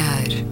[0.00, 0.50] olhar.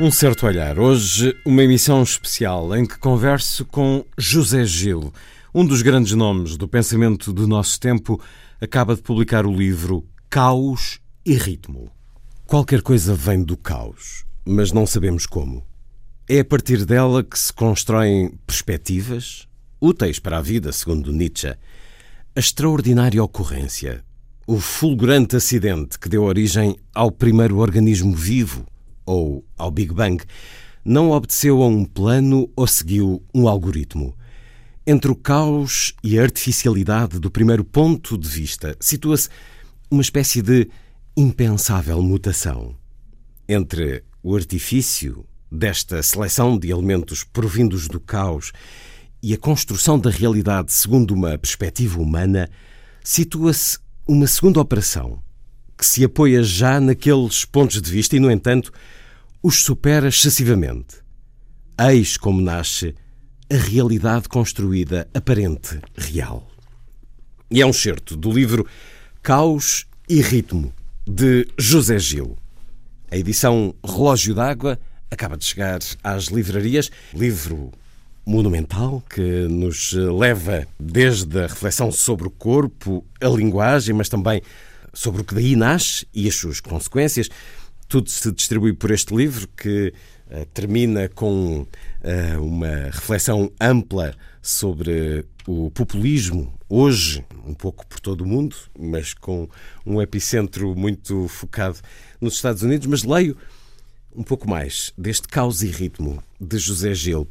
[0.00, 0.78] Um certo olhar.
[0.78, 5.12] Hoje, uma emissão especial em que converso com José Gil,
[5.54, 8.20] um dos grandes nomes do pensamento do nosso tempo,
[8.60, 11.90] acaba de publicar o livro Caos e Ritmo.
[12.46, 15.62] Qualquer coisa vem do caos, mas não sabemos como.
[16.28, 19.48] É a partir dela que se constroem perspectivas,
[19.80, 21.48] úteis para a vida, segundo Nietzsche.
[21.48, 21.56] A
[22.36, 24.04] extraordinária ocorrência,
[24.46, 28.66] o fulgurante acidente que deu origem ao primeiro organismo vivo
[29.04, 30.22] ou ao Big Bang,
[30.84, 34.14] não obedeceu a um plano ou seguiu um algoritmo.
[34.90, 39.28] Entre o caos e a artificialidade do primeiro ponto de vista, situa-se
[39.90, 40.66] uma espécie de
[41.14, 42.74] impensável mutação.
[43.46, 48.50] Entre o artifício desta seleção de elementos provindos do caos
[49.22, 52.48] e a construção da realidade segundo uma perspectiva humana,
[53.04, 55.22] situa-se uma segunda operação
[55.76, 58.72] que se apoia já naqueles pontos de vista e, no entanto,
[59.42, 60.96] os supera excessivamente.
[61.78, 62.94] Eis como nasce
[63.50, 66.46] a realidade construída aparente real.
[67.50, 68.66] E é um certo do livro
[69.22, 70.72] Caos e Ritmo,
[71.06, 72.36] de José Gil.
[73.10, 74.78] A edição Relógio d'Água
[75.10, 76.90] acaba de chegar às livrarias.
[77.14, 77.72] Livro
[78.26, 84.42] monumental que nos leva desde a reflexão sobre o corpo, a linguagem, mas também
[84.92, 87.30] sobre o que daí nasce e as suas consequências.
[87.88, 89.94] Tudo se distribui por este livro que
[90.30, 91.66] uh, termina com
[92.40, 99.48] uma reflexão ampla sobre o populismo, hoje, um pouco por todo o mundo, mas com
[99.84, 101.78] um epicentro muito focado
[102.20, 102.86] nos Estados Unidos.
[102.86, 103.36] Mas leio
[104.14, 107.28] um pouco mais deste Caos e Ritmo de José Gil.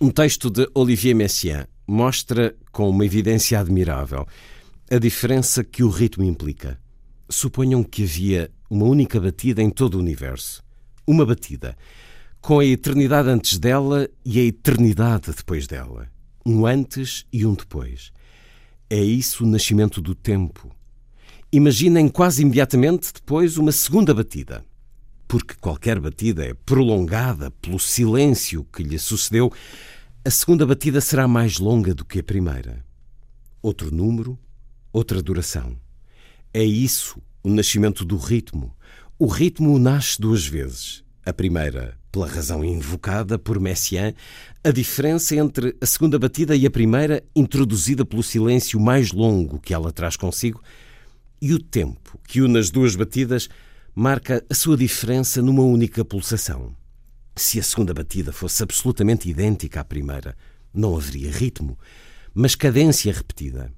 [0.00, 4.26] Um texto de Olivier Messiaen mostra com uma evidência admirável
[4.90, 6.78] a diferença que o ritmo implica.
[7.28, 10.62] Suponham que havia uma única batida em todo o universo.
[11.06, 11.76] Uma batida,
[12.40, 16.08] com a eternidade antes dela e a eternidade depois dela.
[16.44, 18.12] Um antes e um depois.
[18.88, 20.74] É isso o nascimento do tempo.
[21.52, 24.64] Imaginem quase imediatamente depois uma segunda batida.
[25.26, 29.52] Porque qualquer batida é prolongada pelo silêncio que lhe sucedeu,
[30.24, 32.84] a segunda batida será mais longa do que a primeira.
[33.62, 34.38] Outro número,
[34.92, 35.76] outra duração.
[36.52, 38.74] É isso o nascimento do ritmo.
[39.18, 41.04] O ritmo nasce duas vezes.
[41.26, 44.14] A primeira, pela razão invocada por Messiaen,
[44.64, 49.74] a diferença entre a segunda batida e a primeira, introduzida pelo silêncio mais longo que
[49.74, 50.62] ela traz consigo,
[51.40, 53.48] e o tempo que une as duas batidas
[53.94, 56.74] marca a sua diferença numa única pulsação.
[57.36, 60.36] Se a segunda batida fosse absolutamente idêntica à primeira,
[60.74, 61.78] não haveria ritmo,
[62.34, 63.72] mas cadência repetida.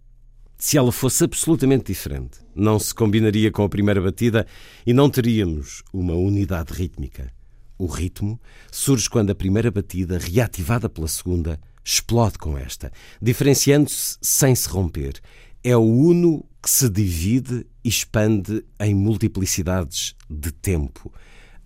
[0.57, 4.47] Se ela fosse absolutamente diferente, não se combinaria com a primeira batida
[4.87, 7.33] e não teríamos uma unidade rítmica.
[7.81, 8.39] O ritmo
[8.71, 12.93] surge quando a primeira batida, reativada pela segunda, explode com esta,
[13.23, 15.19] diferenciando-se sem se romper.
[15.65, 21.11] É o uno que se divide e expande em multiplicidades de tempo.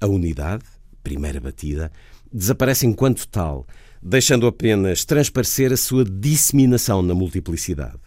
[0.00, 0.62] A unidade,
[1.02, 1.90] primeira batida,
[2.32, 3.66] desaparece enquanto tal,
[4.00, 7.98] deixando apenas transparecer a sua disseminação na multiplicidade.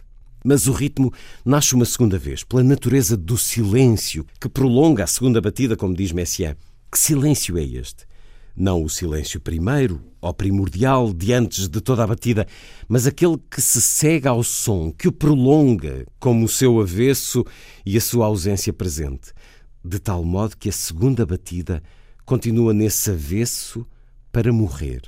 [0.42, 1.12] Mas o ritmo
[1.44, 6.10] nasce uma segunda vez, pela natureza do silêncio, que prolonga a segunda batida, como diz
[6.10, 6.56] Messiaen.
[6.90, 8.06] Que silêncio é este?
[8.56, 12.46] Não o silêncio primeiro, ou primordial, de antes de toda a batida,
[12.88, 17.44] mas aquele que se cega ao som, que o prolonga, como o seu avesso
[17.86, 19.32] e a sua ausência presente,
[19.84, 21.82] de tal modo que a segunda batida
[22.24, 23.86] continua nesse avesso
[24.32, 25.02] para morrer,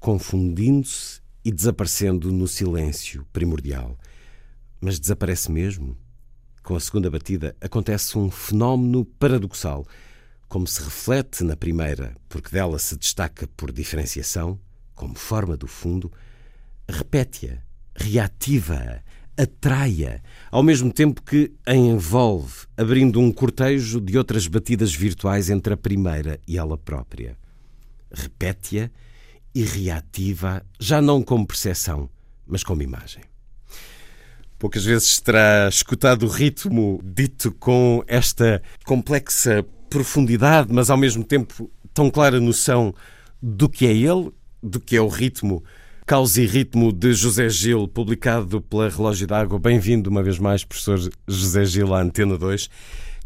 [0.00, 3.96] confundindo-se e desaparecendo no silêncio primordial
[4.80, 5.96] mas desaparece mesmo.
[6.62, 9.86] Com a segunda batida acontece um fenómeno paradoxal,
[10.48, 14.58] como se reflete na primeira, porque dela se destaca por diferenciação,
[14.94, 16.10] como forma do fundo,
[16.88, 17.58] repete-a,
[17.94, 19.02] reativa-a,
[19.40, 25.74] atrai-a, ao mesmo tempo que a envolve, abrindo um cortejo de outras batidas virtuais entre
[25.74, 27.36] a primeira e ela própria.
[28.10, 28.90] Repete-a
[29.54, 32.08] e reativa, já não como percepção,
[32.46, 33.22] mas como imagem.
[34.58, 41.70] Poucas vezes terá escutado o ritmo dito com esta complexa profundidade, mas ao mesmo tempo
[41.92, 42.94] tão clara noção
[43.42, 44.30] do que é ele,
[44.62, 45.62] do que é o ritmo
[46.08, 49.58] Caos e Ritmo de José Gil, publicado pela Relógio d'Água.
[49.58, 50.98] Bem-vindo uma vez mais, professor
[51.28, 52.70] José Gil, à Antena 2.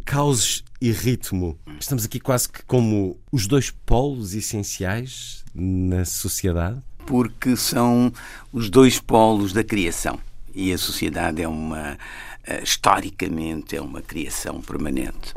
[0.05, 1.57] Caos e ritmo.
[1.79, 6.83] Estamos aqui quase que como os dois polos essenciais na sociedade?
[7.07, 8.13] Porque são
[8.53, 10.19] os dois polos da criação.
[10.53, 11.97] E a sociedade é uma,
[12.45, 15.35] eh, historicamente, é uma criação permanente.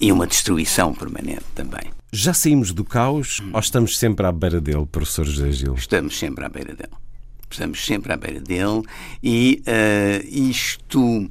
[0.00, 1.92] E uma destruição permanente também.
[2.12, 5.74] Já saímos do caos ou estamos sempre à beira dele, professor José Gil?
[5.74, 6.92] Estamos sempre à beira dele.
[7.50, 8.82] Estamos sempre à beira dele
[9.22, 11.28] e uh, isto uh,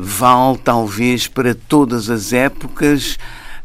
[0.00, 3.16] vale talvez para todas as épocas,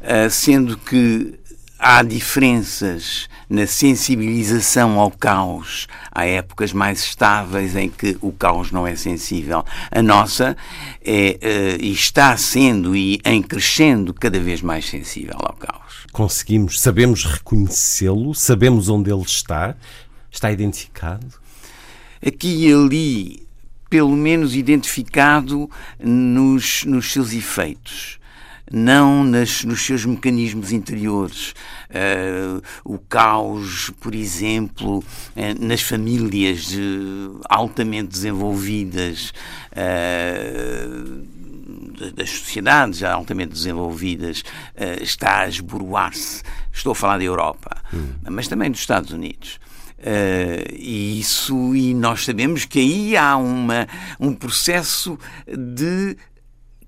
[0.02, 1.34] uh, sendo que
[1.78, 5.88] há diferenças na sensibilização ao caos.
[6.12, 9.64] Há épocas mais estáveis em que o caos não é sensível.
[9.92, 10.56] A nossa
[11.04, 16.06] é, uh, está sendo e em crescendo cada vez mais sensível ao caos.
[16.12, 19.76] Conseguimos, sabemos reconhecê-lo, sabemos onde ele está,
[20.32, 21.26] está identificado?
[22.26, 23.48] Aqui e ali,
[23.90, 25.70] pelo menos identificado
[26.00, 28.20] nos, nos seus efeitos
[28.72, 31.54] não nas, nos seus mecanismos interiores.
[31.90, 35.04] Uh, o caos, por exemplo, uh,
[35.66, 39.34] nas famílias uh, altamente desenvolvidas.
[42.16, 44.44] das sociedades já altamente desenvolvidas
[45.02, 46.44] está a esboroar-se.
[46.72, 48.14] Estou a falar da Europa, hum.
[48.30, 49.60] mas também dos Estados Unidos.
[50.74, 53.88] E isso e nós sabemos que aí há uma,
[54.20, 56.18] um processo de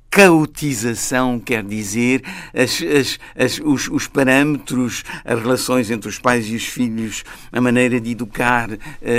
[0.09, 2.23] caotização quer dizer
[2.53, 7.61] as, as, as, os, os, parâmetros, as relações entre os pais e os filhos, a
[7.61, 8.77] maneira de educar uh,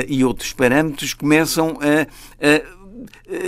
[0.09, 2.03] e outros parâmetros começam a,
[2.45, 2.79] a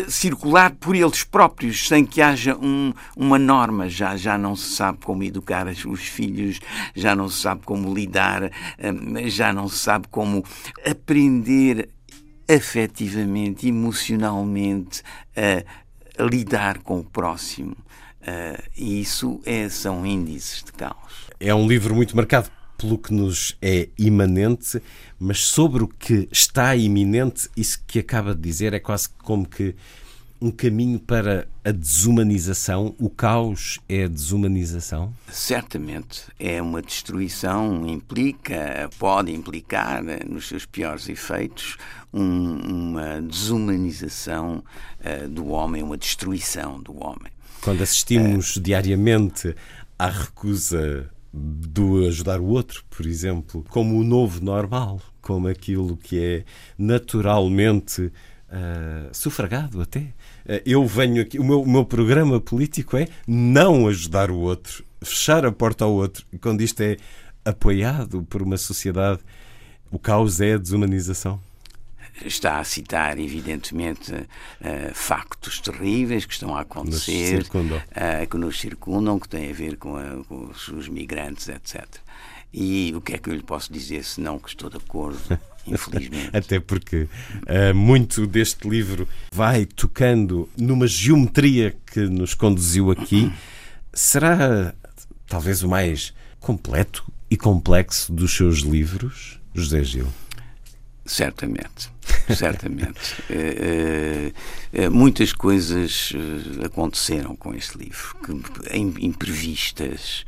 [0.09, 3.89] circular por eles próprios sem que haja um, uma norma.
[3.89, 6.61] Já já não se sabe como educar os filhos
[6.95, 10.45] já não se sabe como lidar eh, já não se sabe como
[10.89, 11.89] aprender
[12.49, 15.03] afetivamente emocionalmente
[15.37, 15.65] a
[16.19, 17.77] lidar com o próximo.
[18.21, 21.31] Uh, e isso é, são índices de caos.
[21.39, 24.83] É um livro muito marcado pelo que nos é imanente,
[25.19, 29.75] mas sobre o que está iminente, isso que acaba de dizer é quase como que
[30.41, 32.95] um caminho para a desumanização?
[32.99, 35.13] O caos é a desumanização?
[35.31, 36.23] Certamente.
[36.39, 41.77] É uma destruição, implica, pode implicar, nos seus piores efeitos,
[42.13, 44.65] um, uma desumanização
[45.01, 47.31] uh, do homem, uma destruição do homem.
[47.61, 49.55] Quando assistimos uh, diariamente
[49.99, 56.19] à recusa do ajudar o outro, por exemplo, como o novo normal, como aquilo que
[56.19, 56.45] é
[56.77, 58.11] naturalmente
[58.51, 60.13] uh, sufragado até.
[60.51, 64.85] Uh, eu venho aqui, o meu, o meu programa político é não ajudar o outro,
[65.01, 66.27] fechar a porta ao outro.
[66.33, 66.97] E quando isto é
[67.45, 69.21] apoiado por uma sociedade,
[69.91, 71.41] o caos é a desumanização
[72.25, 74.27] está a citar, evidentemente, uh,
[74.95, 79.97] factos terríveis que estão a acontecer, uh, que nos circundam, que têm a ver com,
[79.97, 81.87] a, com os, os, migrantes, etc.
[82.53, 85.21] E o que é que eu lhe posso dizer se não que estou de acordo
[85.71, 86.31] infelizmente.
[86.33, 87.09] Até porque
[87.47, 93.33] uh, muito deste livro vai tocando numa geometria que nos conduziu aqui.
[93.93, 94.75] Será
[95.27, 100.09] talvez o mais completo e complexo dos seus livros, José Gil?
[101.07, 101.91] Certamente,
[102.37, 103.17] certamente.
[103.29, 104.33] é,
[104.73, 106.13] é, muitas coisas
[106.65, 110.25] aconteceram com este livro, que, imprevistas.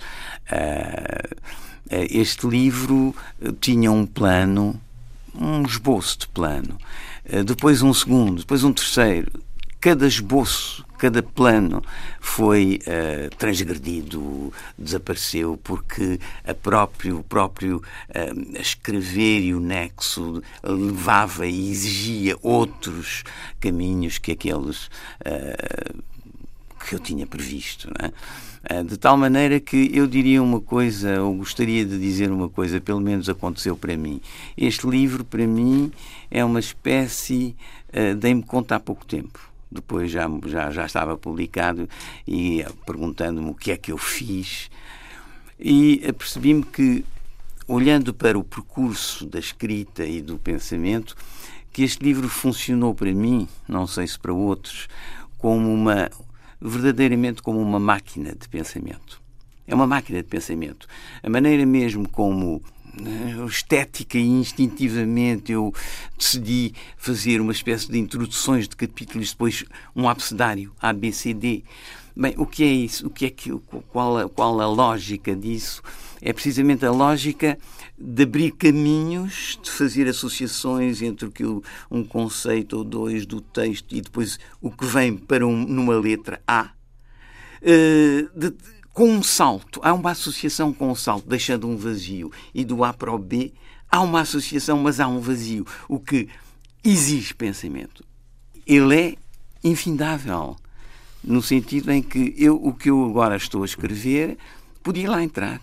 [1.90, 3.14] este livro
[3.61, 4.81] tinha um plano
[5.35, 6.79] um esboço de plano,
[7.25, 9.31] eh, depois um segundo, depois um terceiro.
[9.81, 11.83] Cada esboço, cada plano
[12.21, 21.49] foi uh, transgredido, desapareceu, porque a próprio, o próprio uh, escrever e o nexo levava
[21.49, 23.25] e exigia outros
[23.59, 24.87] caminhos que aqueles
[25.27, 26.03] uh,
[26.87, 27.89] que eu tinha previsto.
[27.89, 28.12] Não é?
[28.64, 32.81] Eh, de tal maneira que eu diria uma coisa, ou gostaria de dizer uma coisa,
[32.81, 34.21] pelo menos aconteceu para mim.
[34.57, 35.90] Este livro, para mim,
[36.31, 37.57] é uma espécie.
[37.88, 39.40] Uh, Dei-me conta há pouco tempo.
[39.71, 41.88] Depois já, já, já estava publicado
[42.26, 44.71] e perguntando-me o que é que eu fiz.
[45.59, 47.04] E percebi-me que,
[47.66, 51.16] olhando para o percurso da escrita e do pensamento,
[51.73, 54.88] que este livro funcionou para mim, não sei se para outros,
[55.38, 56.11] como uma,
[56.62, 59.21] verdadeiramente como uma máquina de pensamento.
[59.66, 60.87] É uma máquina de pensamento.
[61.23, 62.62] A maneira mesmo como
[62.99, 65.75] eh, estética e instintivamente eu
[66.16, 69.64] decidi fazer uma espécie de introduções de capítulos, depois
[69.95, 71.64] um abecedário, ABCD,
[72.14, 73.07] Bem, o que é isso?
[73.07, 73.50] O que é que,
[73.90, 75.83] qual, a, qual a lógica disso?
[76.25, 77.59] É precisamente a lógica
[77.99, 81.45] de abrir caminhos, de fazer associações entre o que
[81.91, 86.41] um conceito ou dois do texto e depois o que vem para um, numa letra
[86.47, 86.71] A,
[87.61, 88.55] uh, de,
[88.93, 89.81] com um salto.
[89.83, 92.31] Há uma associação com um salto, deixando um vazio.
[92.55, 93.52] E do A para o B
[93.91, 95.67] há uma associação, mas há um vazio.
[95.88, 96.29] O que
[96.85, 98.05] exige pensamento.
[98.64, 99.14] Ele é
[99.64, 100.57] infindável
[101.23, 104.38] no sentido em que eu, o que eu agora estou a escrever
[104.85, 105.61] podia lá entrar.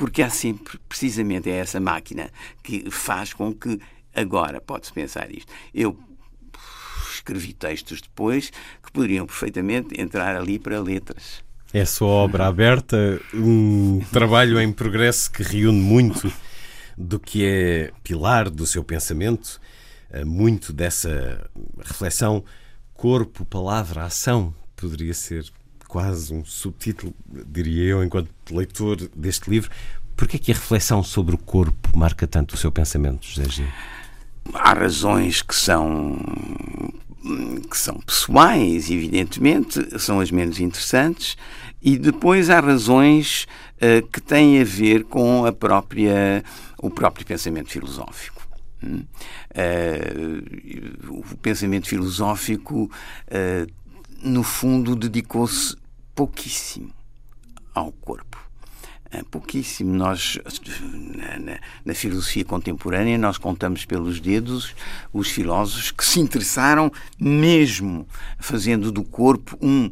[0.00, 2.30] Porque há sempre, precisamente, é essa máquina
[2.62, 3.78] que faz com que
[4.14, 5.52] agora pode-se pensar isto.
[5.74, 5.94] Eu
[7.12, 8.48] escrevi textos depois
[8.82, 11.44] que poderiam perfeitamente entrar ali para letras.
[11.70, 16.32] É a sua obra aberta, um trabalho em progresso que reúne muito
[16.96, 19.60] do que é pilar do seu pensamento,
[20.08, 22.42] eh, muito dessa reflexão
[22.94, 25.44] corpo, palavra, ação poderia ser
[25.90, 27.12] quase um subtítulo,
[27.48, 29.68] diria eu, enquanto leitor deste livro.
[30.16, 33.66] Porquê é que a reflexão sobre o corpo marca tanto o seu pensamento, José Gil?
[34.54, 36.16] Há razões que são
[37.68, 41.36] que são pessoais, evidentemente, são as menos interessantes,
[41.82, 46.42] e depois há razões uh, que têm a ver com a própria,
[46.78, 48.40] o próprio pensamento filosófico.
[48.82, 49.02] Uh,
[51.10, 53.70] o pensamento filosófico uh,
[54.22, 55.76] no fundo, dedicou-se
[56.14, 56.92] pouquíssimo
[57.74, 58.38] ao corpo.
[59.10, 59.92] É, pouquíssimo.
[59.92, 60.38] Nós,
[61.16, 64.74] na, na, filosofia contemporânea, nós contamos pelos dedos
[65.12, 68.06] os filósofos que se interessaram mesmo
[68.38, 69.90] fazendo do corpo um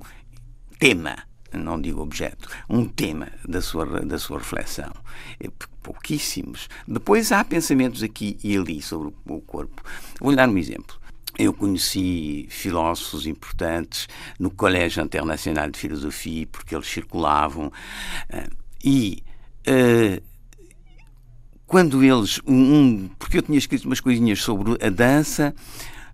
[0.79, 1.17] tema,
[1.53, 4.93] não digo objeto, um tema da sua, da sua reflexão.
[5.41, 5.51] É,
[5.83, 6.69] pouquíssimos.
[6.87, 9.83] Depois há pensamentos aqui e ali sobre o corpo.
[10.21, 10.97] Vou-lhe dar um exemplo.
[11.39, 14.09] Eu conheci filósofos importantes
[14.41, 17.73] no Colégio Internacional de Filosofia, porque eles circulavam.
[18.29, 18.49] Eh,
[18.85, 19.23] e
[19.69, 20.23] uh,
[21.67, 22.41] quando eles.
[22.47, 25.55] Um, porque eu tinha escrito umas coisinhas sobre a dança.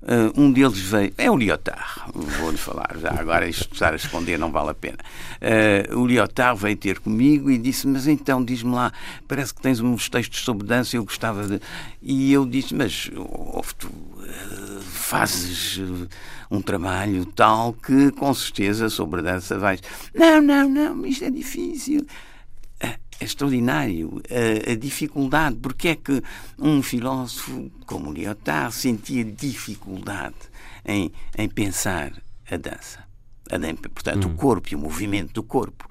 [0.04, 1.82] Uh, um deles veio, é o Lyotard,
[2.12, 4.98] vou-lhe falar já, agora estar a esconder não vale a pena.
[5.40, 8.92] Uh, o Lyotard veio ter comigo e disse: Mas então, diz-me lá,
[9.26, 11.58] parece que tens uns textos sobre dança, eu gostava de.
[12.02, 15.80] E eu disse: Mas, ouve, tu uh, fazes
[16.50, 19.80] um trabalho tal que com certeza sobre dança vais.
[20.14, 22.06] Não, não, não, isto é difícil
[23.20, 25.56] é extraordinário a, a, dificuldade.
[25.56, 26.22] Porque é que
[26.58, 30.36] um filósofo como Lyotard sentia dificuldade
[30.84, 32.12] em, em pensar
[32.50, 33.04] a dança?
[33.50, 34.32] A, portanto, hum.
[34.32, 35.88] o corpo e o movimento do corpo.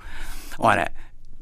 [0.58, 0.92] Ora,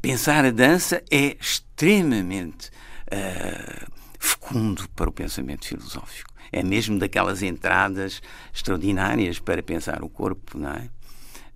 [0.00, 2.70] pensar a dança é extremamente
[3.08, 6.30] uh, fecundo para o pensamento filosófico.
[6.50, 8.20] É mesmo daquelas entradas
[8.54, 10.88] extraordinárias para pensar o corpo, não é?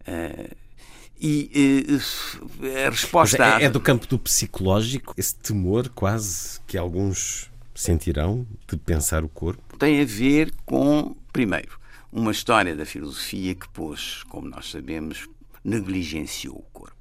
[0.08, 0.65] Uh,
[1.20, 1.86] e
[2.84, 3.44] a resposta.
[3.60, 9.28] É, é, do campo do psicológico, esse temor quase que alguns sentirão de pensar o
[9.28, 9.76] corpo?
[9.78, 11.78] Tem a ver com, primeiro,
[12.12, 15.28] uma história da filosofia que pôs, como nós sabemos,
[15.62, 16.96] negligenciou o corpo.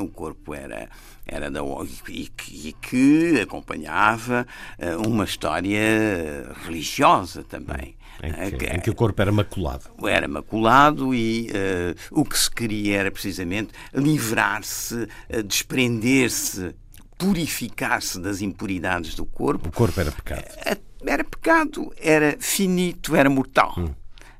[0.00, 0.88] O corpo era,
[1.24, 1.60] era da
[2.08, 4.44] e que, e que acompanhava
[4.78, 7.95] eh, uma história religiosa também.
[8.22, 9.84] Em que, em que, o corpo era maculado.
[10.06, 16.74] Era maculado e uh, o que se queria era precisamente livrar-se, uh, desprender-se,
[17.18, 19.68] purificar-se das impuridades do corpo.
[19.68, 20.44] O corpo era pecado.
[20.44, 23.74] Uh, era pecado, era finito, era mortal.
[23.76, 23.94] Hum.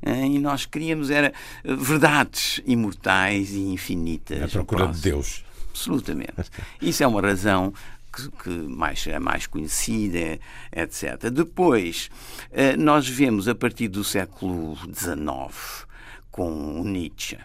[0.04, 1.32] E nós queríamos era
[1.64, 4.42] verdades imortais e infinitas.
[4.42, 5.44] A procura de Deus.
[5.70, 6.32] Absolutamente.
[6.80, 7.72] Isso é uma razão
[8.16, 10.38] que, que mais, é mais conhecida,
[10.72, 11.30] etc.
[11.30, 12.10] Depois,
[12.50, 15.86] eh, nós vemos a partir do século XIX,
[16.30, 17.38] com Nietzsche,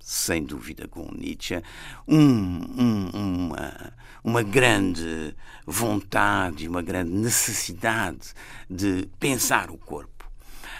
[0.00, 1.62] sem dúvida com Nietzsche,
[2.06, 3.92] um, um, uma,
[4.24, 5.34] uma grande
[5.64, 8.34] vontade, uma grande necessidade
[8.68, 10.26] de pensar o corpo.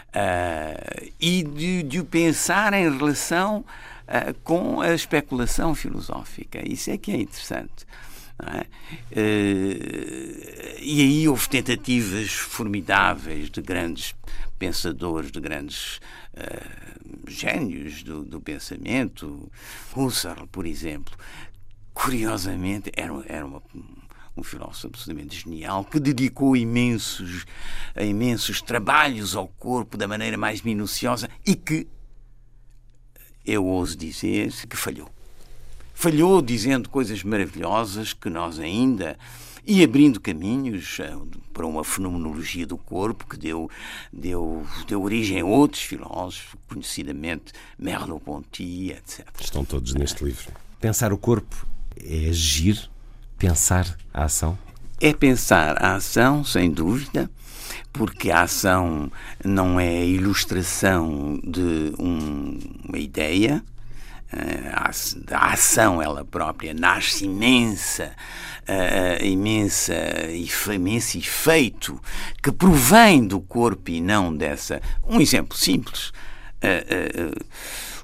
[0.09, 6.66] Uh, e de, de o pensar em relação uh, com a especulação filosófica.
[6.66, 7.87] Isso é que é interessante.
[8.40, 8.61] É?
[8.61, 8.68] Uh,
[10.80, 14.14] e aí houve tentativas formidáveis de grandes
[14.57, 16.00] pensadores, de grandes
[16.35, 19.50] uh, gênios do, do, pensamento.
[19.95, 21.16] Husserl, por exemplo,
[21.92, 23.61] curiosamente, era, era uma,
[24.37, 27.45] um filósofo absolutamente genial que dedicou imensos,
[28.00, 31.88] imensos trabalhos ao corpo da maneira mais minuciosa e que,
[33.45, 35.11] eu ouso dizer, que falhou
[35.99, 39.19] falhou dizendo coisas maravilhosas que nós ainda
[39.67, 41.12] e abrindo caminhos eh,
[41.52, 43.69] para uma fenomenologia do corpo que deu,
[44.12, 49.26] deu, deu origem a outros filósofos, conhecidamente Merleau-Ponty, etc.
[49.40, 50.52] Estão todos neste livro.
[50.81, 51.67] Pensar o corpo
[52.00, 52.88] é agir,
[53.37, 54.57] pensar a ação?
[55.00, 57.28] É pensar a ação, sem dúvida,
[57.93, 59.11] porque a ação
[59.45, 62.57] não é a ilustração de um,
[62.88, 63.64] uma ideia,
[64.32, 64.73] eh,
[65.32, 68.12] a ação ela própria nasce imensa,
[68.68, 69.94] uh, imensa,
[70.75, 71.99] imenso efeito
[72.42, 74.82] que provém do corpo e não dessa.
[75.06, 76.12] Um exemplo simples.
[76.62, 77.47] Uh, uh,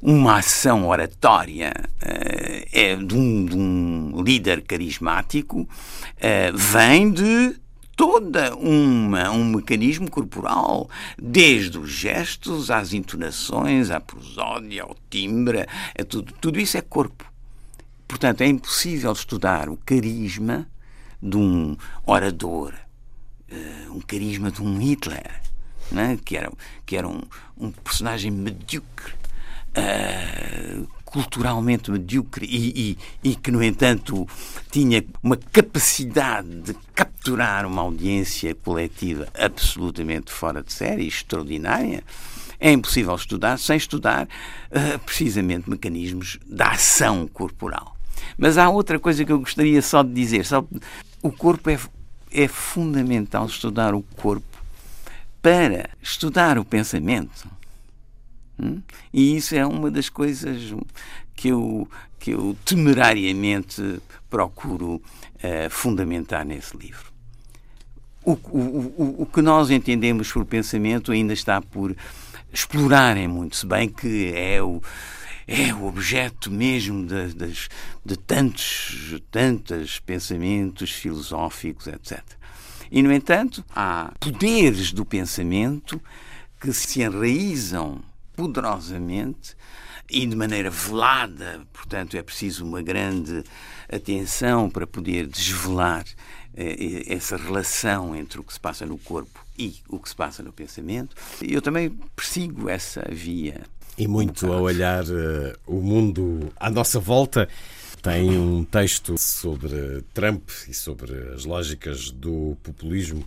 [0.01, 1.73] uma ação oratória
[2.73, 5.67] é de um, de um, líder carismático
[6.53, 7.57] vem de
[7.97, 16.05] toda uma, um mecanismo corporal, desde os gestos às entonações, à prosódia, ao timbre, é
[16.05, 17.25] tudo, tudo isso é corpo.
[18.07, 20.69] Portanto, é impossível estudar o carisma
[21.23, 22.75] de um orador,
[23.51, 25.41] eh, um carisma de um Hitler,
[25.91, 26.19] né?
[26.23, 26.53] que era,
[26.85, 27.23] que era um,
[27.57, 29.15] um personagem medíocre,
[29.77, 34.27] uh, culturalmente medíocre e, e, e, que, no entanto,
[34.69, 42.03] tinha uma capacidade de capturar uma audiência coletiva absolutamente fora de série, extraordinária,
[42.59, 47.97] é impossível estudar sem estudar uh, precisamente mecanismos da ação corporal.
[48.37, 50.45] Mas há outra coisa que eu gostaria só de dizer.
[50.45, 50.67] Só,
[51.23, 51.79] o corpo é,
[52.33, 54.59] é fundamental estudar o corpo
[55.41, 57.47] para estudar o pensamento.
[58.59, 58.81] Hum?
[59.13, 60.75] E isso é uma das coisas
[61.35, 67.13] que eu, que eu temerariamente procuro uh, fundamentar nesse livro.
[68.25, 71.95] O, o, o, que nós entendemos por pensamento ainda está por
[72.51, 74.81] explorarem muito, se bem que é o,
[75.47, 77.53] é o objeto mesmo de, de,
[78.05, 82.23] de tantos, tantos pensamentos filosóficos, etc.
[82.91, 86.01] E, no entanto, há poderes do pensamento
[86.59, 88.01] que se enraizam
[88.37, 89.57] poderosamente
[90.11, 93.43] e de maneira velada, portanto, é preciso uma grande
[93.91, 96.05] atenção para poder desvelar
[96.57, 100.43] eh, essa relação entre o que se passa no corpo e o que se passa
[100.43, 101.17] no pensamento.
[101.43, 103.63] Eu também persigo essa via.
[103.97, 107.49] E muito a olhar uh, o mundo à nossa volta.
[108.03, 113.25] Tem um texto sobre Trump e sobre as lógicas do populismo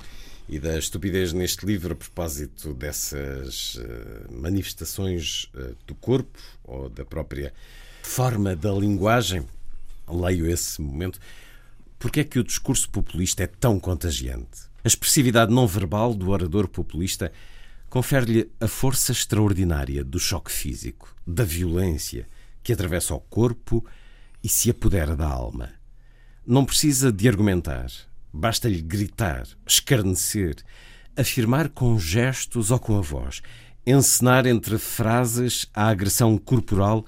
[0.50, 7.04] e da estupidez neste livro a propósito dessas uh, manifestações uh, do corpo ou da
[7.04, 7.54] própria
[8.04, 9.46] forma da linguagem.
[10.08, 11.20] Leio esse momento.
[12.00, 14.68] Porque é que o discurso populista é tão contagiante?
[14.84, 17.32] A expressividade não verbal do orador populista
[17.90, 22.28] confere-lhe a força extraordinária do choque físico, da violência
[22.64, 23.86] que atravessa o corpo
[24.44, 25.72] e se apodera da alma.
[26.46, 27.88] Não precisa de argumentar,
[28.34, 30.56] basta-lhe gritar, escarnecer,
[31.16, 33.42] afirmar com gestos ou com a voz,
[33.86, 37.06] encenar entre frases a agressão corporal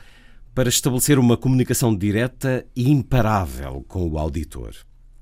[0.56, 4.74] para estabelecer uma comunicação direta e imparável com o auditor.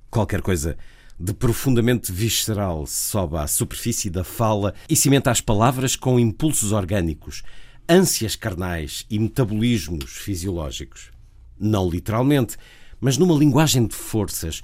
[0.09, 0.77] Qualquer coisa
[1.19, 7.43] de profundamente visceral sobe à superfície da fala e cimenta as palavras com impulsos orgânicos,
[7.89, 11.11] ânsias carnais e metabolismos fisiológicos.
[11.59, 12.55] Não literalmente,
[12.99, 14.61] mas numa linguagem de forças,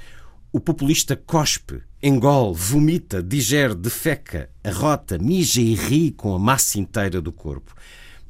[0.53, 7.19] o populista cospe, engole, vomita, digere, defeca, arrota, mija e ri com a massa inteira
[7.19, 7.75] do corpo.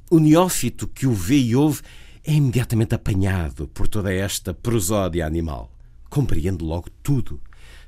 [0.09, 1.81] O neófito que o vê e ouve
[2.23, 5.69] é imediatamente apanhado por toda esta prosódia animal.
[6.09, 7.39] Compreende logo tudo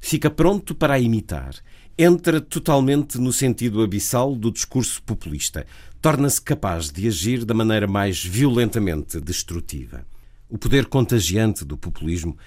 [0.05, 1.55] fica pronto para a imitar.
[1.97, 5.65] Entra totalmente no sentido abissal do discurso populista.
[5.99, 10.05] Torna-se capaz de agir da maneira mais violentamente destrutiva.
[10.47, 12.37] O poder contagiante do populismo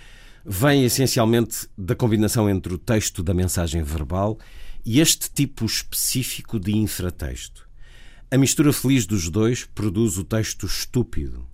[0.45, 4.39] vem essencialmente da combinação entre o texto da mensagem verbal
[4.85, 7.69] e este tipo específico de infratexto.
[8.31, 11.47] A mistura feliz dos dois produz o texto estúpido.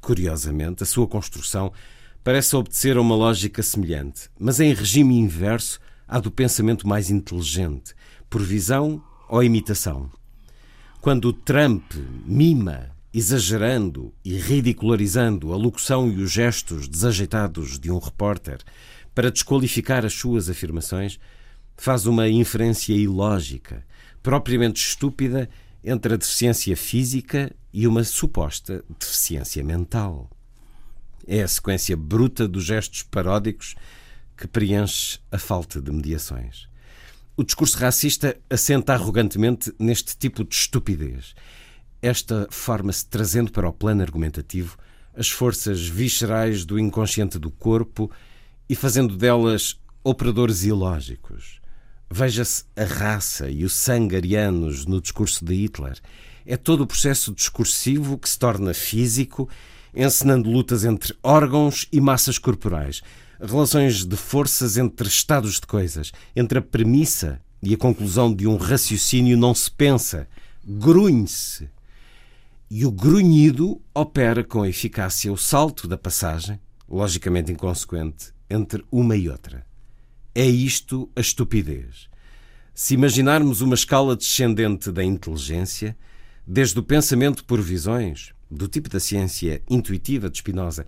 [0.00, 1.72] Curiosamente, a sua construção
[2.22, 7.94] parece obedecer a uma lógica semelhante, mas em regime inverso à do pensamento mais inteligente,
[8.28, 10.10] por visão ou imitação.
[11.00, 11.92] Quando Trump
[12.24, 18.58] mima, exagerando e ridicularizando a locução e os gestos desajeitados de um repórter
[19.14, 21.18] para desqualificar as suas afirmações,
[21.78, 23.82] faz uma inferência ilógica,
[24.22, 25.48] propriamente estúpida,
[25.82, 30.28] entre a deficiência física e uma suposta deficiência mental.
[31.26, 33.76] É a sequência bruta dos gestos paródicos
[34.36, 36.68] que preenche a falta de mediações.
[37.34, 41.34] O discurso racista assenta arrogantemente neste tipo de estupidez.
[42.00, 44.76] Esta forma-se trazendo para o plano argumentativo
[45.16, 48.10] as forças viscerais do inconsciente do corpo
[48.68, 51.60] e fazendo delas operadores ilógicos.
[52.10, 55.98] Veja-se a raça e o sangue arianos no discurso de Hitler.
[56.44, 59.48] É todo o processo discursivo que se torna físico,
[59.94, 63.02] encenando lutas entre órgãos e massas corporais,
[63.40, 68.56] relações de forças entre estados de coisas, entre a premissa e a conclusão de um
[68.56, 70.28] raciocínio não se pensa,
[70.64, 71.68] grunhe-se.
[72.68, 79.28] E o grunhido opera com eficácia o salto da passagem, logicamente inconsequente, entre uma e
[79.28, 79.64] outra.
[80.34, 82.08] É isto a estupidez.
[82.74, 85.96] Se imaginarmos uma escala descendente da inteligência,
[86.46, 90.86] desde o pensamento por visões, do tipo da ciência intuitiva de Spinoza,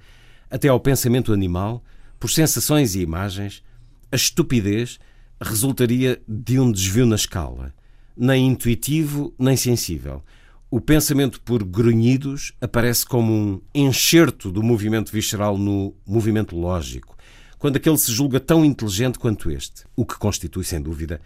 [0.50, 1.82] até ao pensamento animal,
[2.18, 3.62] por sensações e imagens,
[4.10, 4.98] a estupidez
[5.40, 7.72] resultaria de um desvio na escala,
[8.16, 10.22] nem intuitivo nem sensível.
[10.70, 17.16] O pensamento por grunhidos aparece como um enxerto do movimento visceral no movimento lógico,
[17.58, 21.22] quando aquele se julga tão inteligente quanto este, o que constitui, sem dúvida,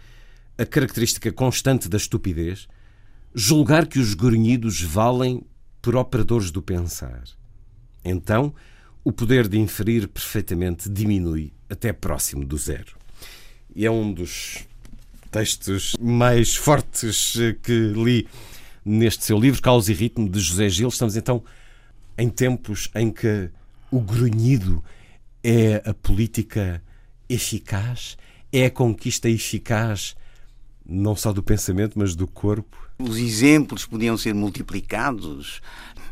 [0.57, 2.69] a característica constante da estupidez,
[3.35, 5.43] julgar que os grunhidos valem
[5.81, 7.23] por operadores do pensar.
[8.05, 8.53] Então,
[9.03, 12.95] o poder de inferir perfeitamente diminui até próximo do zero.
[13.75, 14.59] E é um dos
[15.29, 18.25] textos mais fortes que li
[18.85, 20.89] neste seu livro, Caos e Ritmo, de José Gil.
[20.89, 21.43] Estamos então
[22.17, 23.49] em tempos em que
[23.91, 24.83] o grunhido
[25.43, 26.81] é a política
[27.29, 28.17] eficaz,
[28.51, 30.15] é a conquista eficaz
[30.85, 32.77] não só do pensamento, mas do corpo.
[32.99, 35.61] Os exemplos podiam ser multiplicados.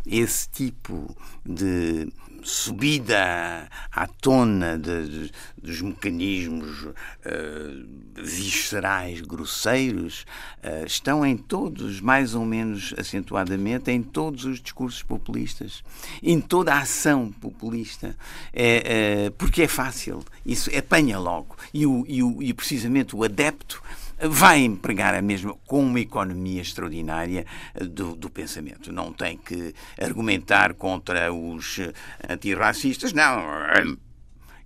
[0.05, 2.07] Esse tipo de
[2.43, 6.93] subida à tona de, de, dos mecanismos uh,
[8.15, 10.25] viscerais grosseiros
[10.63, 15.83] uh, estão em todos, mais ou menos acentuadamente, em todos os discursos populistas,
[16.21, 18.15] em toda a ação populista,
[18.53, 21.55] é, uh, porque é fácil, isso apanha logo.
[21.73, 23.81] E, o, e, o, e precisamente o adepto
[24.21, 28.91] vai empregar a mesma com uma economia extraordinária eh, do, do pensamento.
[28.91, 31.93] Não tem que argumentar contra os eh,
[32.29, 33.43] antirracistas, não.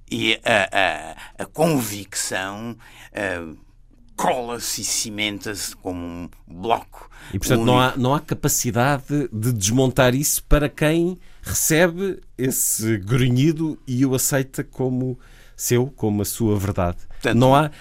[0.09, 2.77] E a, a, a convicção
[3.11, 3.57] uh,
[4.15, 7.09] cola-se e cimenta-se como um bloco.
[7.33, 7.71] E, portanto, único.
[7.71, 14.15] não há, não há capacidade de desmontar isso para quem recebe esse grunhido e o
[14.15, 15.17] aceita como
[15.55, 16.97] seu, como a sua verdade.
[17.25, 17.71] Portanto, não há,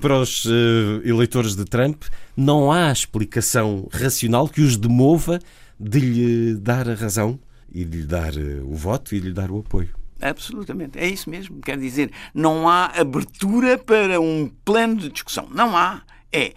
[0.00, 2.04] para os uh, eleitores de Trump,
[2.36, 5.40] não há explicação racional que os demova
[5.78, 7.38] de lhe dar a razão
[7.72, 9.90] e de lhe dar uh, o voto e de lhe dar o apoio.
[10.20, 11.60] Absolutamente, é isso mesmo.
[11.60, 15.48] Quer dizer, não há abertura para um plano de discussão.
[15.50, 16.02] Não há.
[16.32, 16.52] É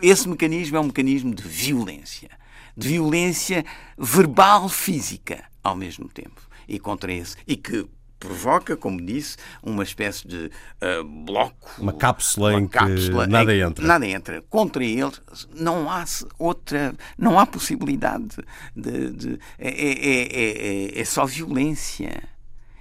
[0.00, 2.30] esse mecanismo é um mecanismo de violência,
[2.76, 3.64] de violência
[3.98, 6.40] verbal, física, ao mesmo tempo.
[6.68, 7.84] E contra esse e que
[8.18, 10.50] provoca, como disse, uma espécie de
[10.82, 11.70] uh, bloco.
[11.78, 13.86] Uma cápsula uma em cápsula que nada entra.
[13.86, 14.42] Nada entra.
[14.48, 15.12] Contra ele
[15.54, 16.04] não há
[16.38, 18.36] outra, não há possibilidade
[18.74, 19.10] de.
[19.12, 22.22] de é, é, é, é, só violência.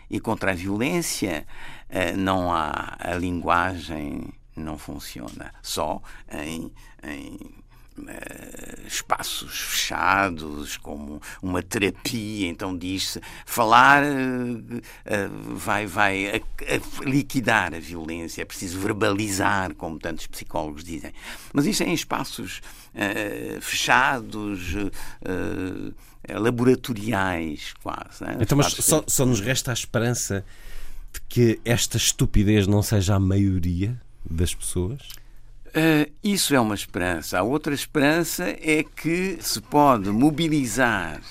[0.10, 1.46] E contra a violência
[1.90, 2.96] uh, não há.
[3.00, 5.54] A linguagem não funciona.
[5.62, 6.72] Só em,
[7.04, 7.67] em Uh,
[8.88, 16.42] espaços fechados, como uma terapia, então diz-se falar uh, uh, vai, vai
[17.02, 21.12] liquidar a violência, é preciso verbalizar, como tantos psicólogos dizem.
[21.54, 22.62] Mas isso é em espaços
[23.62, 24.76] fechados,
[26.28, 28.24] laboratoriais, quase.
[28.24, 28.38] Né?
[28.40, 30.44] Então, mas só, só nos resta a esperança
[31.14, 35.00] de que esta estupidez não seja a maioria das pessoas?
[35.78, 37.38] Uh, isso é uma esperança.
[37.38, 41.22] A outra esperança é que se pode mobilizar,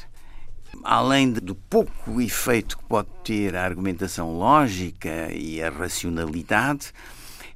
[0.85, 6.93] além do pouco efeito que pode ter a argumentação lógica e a racionalidade,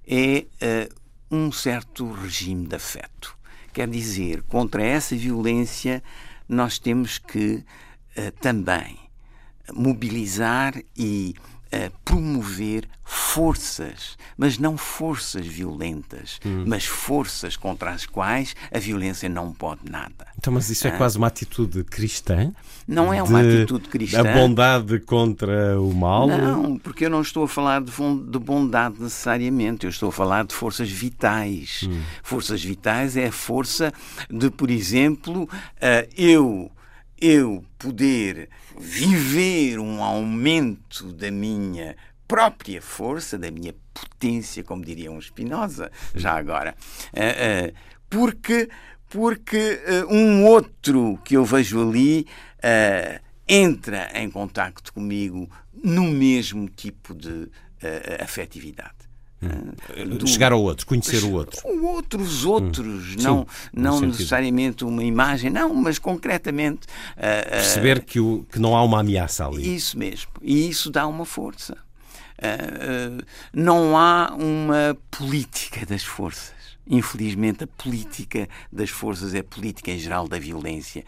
[0.05, 0.95] é uh,
[1.31, 3.39] um certo regime de afeto.
[3.73, 6.03] Quer dizer, contra essa violência,
[6.49, 7.65] nós temos que
[8.19, 8.99] uh, também
[9.73, 11.37] mobilizar e
[12.05, 16.65] promover forças, mas não forças violentas, hum.
[16.67, 20.27] mas forças contra as quais a violência não pode nada.
[20.39, 20.97] Então, mas isso é ah.
[20.97, 22.53] quase uma atitude cristã?
[22.87, 24.21] Não é uma atitude cristã.
[24.21, 26.27] A bondade contra o mal?
[26.29, 30.45] Não, porque eu não estou a falar de, de bondade necessariamente, eu estou a falar
[30.45, 31.89] de forças vitais.
[31.89, 32.01] Hum.
[32.23, 33.93] Forças vitais é a força
[34.29, 36.71] de, por exemplo, uh, eu
[37.21, 38.49] eu poder
[38.81, 46.35] viver um aumento da minha própria força, da minha potência, como diria um Spinoza, já
[46.35, 46.75] agora.
[47.13, 47.75] Uh, uh,
[48.09, 48.69] porque
[49.09, 52.27] porque uh, um outro que eu vejo ali
[53.49, 55.51] entra em contacto comigo
[55.83, 57.51] no mesmo tipo de
[58.21, 59.00] afetividade.
[59.43, 60.27] Hum.
[60.27, 61.67] Chegar ao outro, conhecer o outro.
[61.67, 63.23] O outro, os outros, hum.
[63.23, 66.87] não, não necessariamente uma imagem, não, mas concretamente.
[67.17, 69.75] Uh, Perceber que, o, que não há uma ameaça ali.
[69.75, 70.31] Isso mesmo.
[70.43, 71.75] E isso dá uma força.
[72.39, 73.23] Uh,
[73.53, 76.61] não há uma política das forças.
[76.87, 81.05] Infelizmente, a política das forças é a política em geral da violência.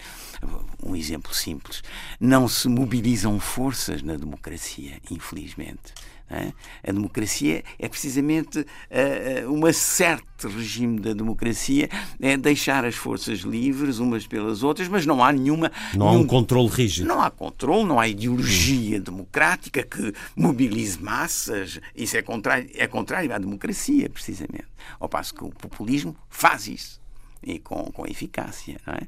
[0.83, 1.83] Um exemplo simples:
[2.21, 5.93] não se mobilizam forças na democracia, infelizmente.
[6.33, 6.53] É?
[6.89, 13.99] A democracia é precisamente uh, uma certo regime da democracia, é deixar as forças livres
[13.99, 15.71] umas pelas outras, mas não há nenhuma.
[15.95, 17.07] Não nenhum, há um controle rígido.
[17.07, 21.79] Não há controle, não há ideologia democrática que mobilize massas.
[21.95, 24.67] Isso é contrário, é contrário à democracia, precisamente.
[24.99, 27.03] Ao passo que o populismo faz isso
[27.43, 28.81] e com, com eficácia.
[28.87, 29.07] É?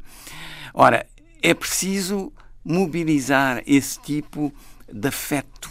[0.74, 1.06] Ora,
[1.42, 2.32] é preciso
[2.64, 4.52] mobilizar esse tipo
[4.92, 5.70] de afeto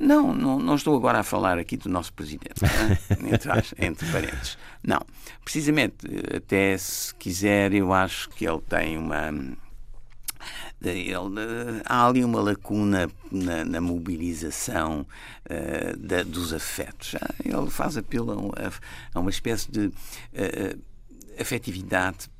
[0.00, 3.12] não, não, não, estou agora a falar aqui do nosso presidente, é?
[3.34, 3.50] entre,
[3.86, 4.56] entre parênteses.
[4.82, 5.00] Não,
[5.44, 5.94] precisamente,
[6.34, 9.30] até se quiser, eu acho que ele tem uma.
[10.82, 11.12] Ele,
[11.84, 15.06] há ali uma lacuna na, na mobilização
[15.44, 17.14] uh, da, dos afetos.
[17.44, 18.72] Ele faz apelo a,
[19.14, 20.82] a uma espécie de uh,
[21.38, 22.30] afetividade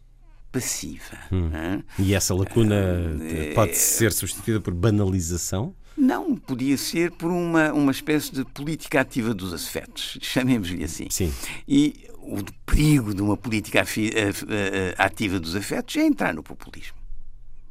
[0.50, 1.18] passiva.
[1.30, 1.50] Hum.
[1.52, 1.82] É?
[1.98, 3.14] E essa lacuna
[3.54, 5.74] pode ser substituída por banalização?
[5.96, 11.08] Não, podia ser por uma, uma espécie de política ativa dos afetos, chamemos-lhe assim.
[11.10, 11.32] Sim.
[11.68, 13.84] E o perigo de uma política
[14.98, 17.00] ativa dos afetos é entrar no populismo.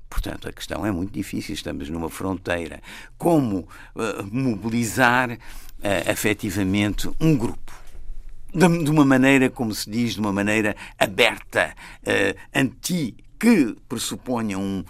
[0.10, 2.82] Portanto, a questão é muito difícil, estamos numa fronteira.
[3.18, 7.72] Como uh, mobilizar uh, afetivamente um grupo?
[8.52, 14.58] De, de, uma maneira, como se diz, de uma maneira aberta, uh, anti, que pressuponha
[14.58, 14.84] um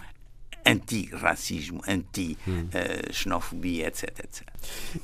[0.64, 4.46] anti-racismo, anti-xenofobia, etc, etc.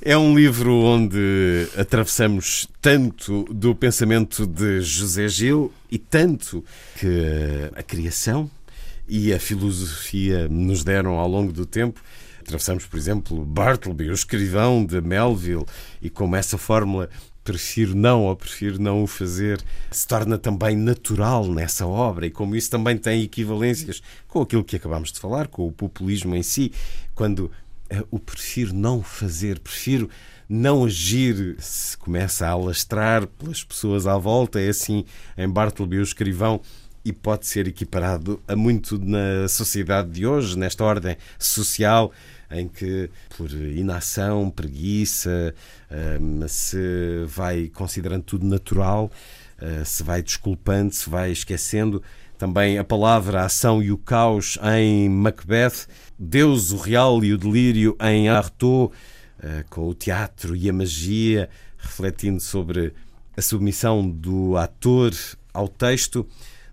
[0.01, 6.63] É um livro onde atravessamos tanto do pensamento de José Gil e tanto
[6.99, 8.49] que a criação
[9.07, 12.01] e a filosofia nos deram ao longo do tempo.
[12.41, 15.65] Atravessamos, por exemplo, Bartleby, o escrivão de Melville,
[16.01, 17.09] e como essa fórmula
[17.47, 22.25] prefiro não ou prefiro não o fazer, se torna também natural nessa obra.
[22.25, 26.35] E como isso também tem equivalências com aquilo que acabámos de falar, com o populismo
[26.35, 26.73] em si,
[27.15, 30.09] quando uh, o prefiro não fazer, prefiro
[30.49, 35.05] não agir, se começa a alastrar pelas pessoas à volta, é assim
[35.37, 36.59] em Bartleby o escrivão,
[37.05, 42.11] e pode ser equiparado a muito na sociedade de hoje, nesta ordem social
[42.51, 45.53] em que, por inação, preguiça,
[46.19, 49.11] hum, se vai considerando tudo natural,
[49.61, 52.01] uh, se vai desculpando, se vai esquecendo.
[52.37, 57.37] Também a palavra, a ação e o caos em Macbeth, Deus, o real e o
[57.37, 62.93] delírio em Artaud, uh, com o teatro e a magia, refletindo sobre
[63.35, 65.13] a submissão do ator
[65.53, 66.25] ao texto.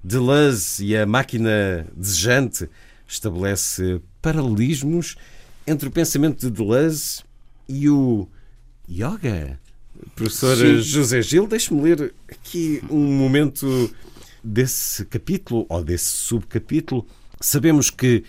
[0.03, 2.69] Deleuze e a máquina desejante
[3.09, 5.17] estabelece paralelismos
[5.67, 7.23] entre o pensamento de Deleuze
[7.69, 8.29] e o
[8.89, 9.59] yoga.
[10.15, 10.81] Professor Sim.
[10.81, 13.91] José Gil, deixe-me ler aqui um momento
[14.43, 17.07] desse capítulo ou desse subcapítulo.
[17.41, 18.25] Sabemos que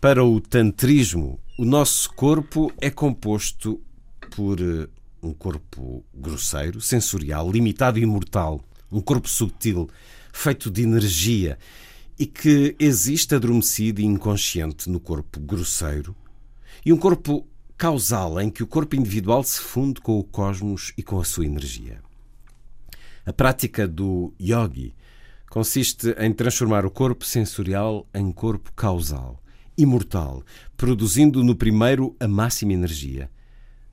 [0.00, 3.80] para o tantrismo o nosso corpo é composto
[4.34, 4.88] por eh,
[5.22, 9.88] um corpo grosseiro, sensorial, limitado e mortal, um corpo subtil,
[10.32, 11.58] feito de energia
[12.18, 16.16] e que existe adormecido e inconsciente no corpo grosseiro,
[16.84, 17.46] e um corpo
[17.78, 21.46] causal em que o corpo individual se funde com o cosmos e com a sua
[21.46, 22.00] energia.
[23.24, 24.94] A prática do yogi
[25.48, 29.40] consiste em transformar o corpo sensorial em corpo causal,
[29.78, 30.42] imortal,
[30.76, 33.30] produzindo no primeiro a máxima energia.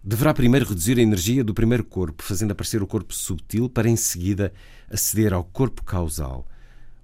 [0.04, 3.96] Deverá primeiro reduzir a energia do primeiro corpo, fazendo aparecer o corpo subtil, para em
[3.96, 4.52] seguida
[4.90, 6.48] aceder ao corpo causal,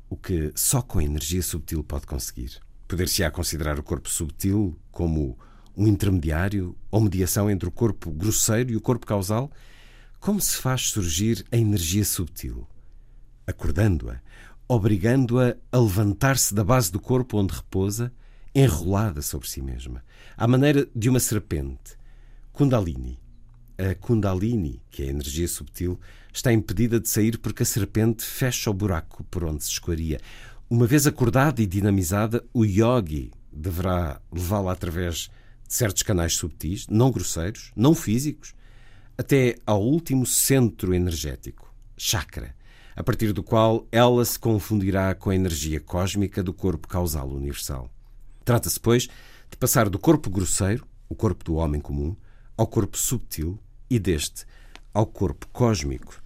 [0.09, 2.57] o que só com a energia subtil pode conseguir.
[2.87, 5.37] Poder-se-á considerar o corpo subtil como
[5.75, 9.51] um intermediário ou mediação entre o corpo grosseiro e o corpo causal?
[10.19, 12.67] Como se faz surgir a energia subtil?
[13.45, 14.19] Acordando-a,
[14.67, 18.11] obrigando-a a levantar-se da base do corpo onde repousa,
[18.53, 20.03] enrolada sobre si mesma,
[20.35, 21.97] à maneira de uma serpente.
[22.51, 23.19] Kundalini.
[23.77, 25.99] A Kundalini, que é a energia subtil,
[26.31, 30.21] está impedida de sair porque a serpente fecha o buraco por onde se escoaria.
[30.69, 35.29] Uma vez acordada e dinamizada, o yogi deverá levá-la através
[35.67, 38.53] certos canais subtis, não grosseiros, não físicos,
[39.17, 42.55] até ao último centro energético, chakra,
[42.95, 47.89] a partir do qual ela se confundirá com a energia cósmica do corpo causal universal.
[48.43, 49.07] Trata-se, pois,
[49.49, 52.15] de passar do corpo grosseiro, o corpo do homem comum,
[52.57, 54.45] ao corpo subtil e deste
[54.93, 56.23] ao corpo cósmico.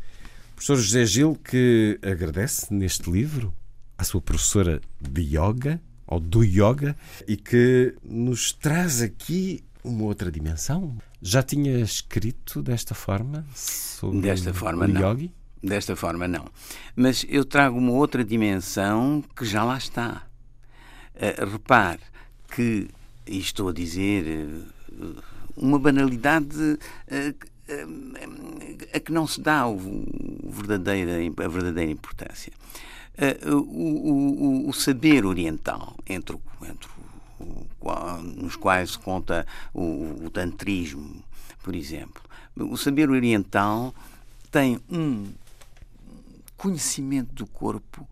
[0.54, 3.52] Professor José Gil, que agradece neste livro
[3.98, 10.32] à sua professora de yoga, ou do yoga, e que nos traz aqui uma outra
[10.32, 10.98] dimensão.
[11.22, 15.12] Já tinha escrito desta forma sobre desta forma, o não.
[15.12, 15.32] yogi?
[15.62, 16.46] Desta forma, não.
[16.96, 20.24] Mas eu trago uma outra dimensão que já lá está.
[21.16, 22.00] Uh, repare
[22.50, 22.88] que,
[23.28, 24.48] e estou a dizer
[24.90, 25.16] uh,
[25.58, 27.50] uma banalidade uh,
[28.94, 29.78] a que não se dá o
[30.44, 32.52] verdadeira, a verdadeira importância.
[33.52, 36.90] O, o, o, saber oriental, entre, entre
[38.38, 41.22] nos quais se conta o, tantrismo,
[41.62, 42.22] por exemplo,
[42.56, 43.94] o saber oriental
[44.52, 45.32] tem um
[46.56, 48.08] conhecimento do corpo uh,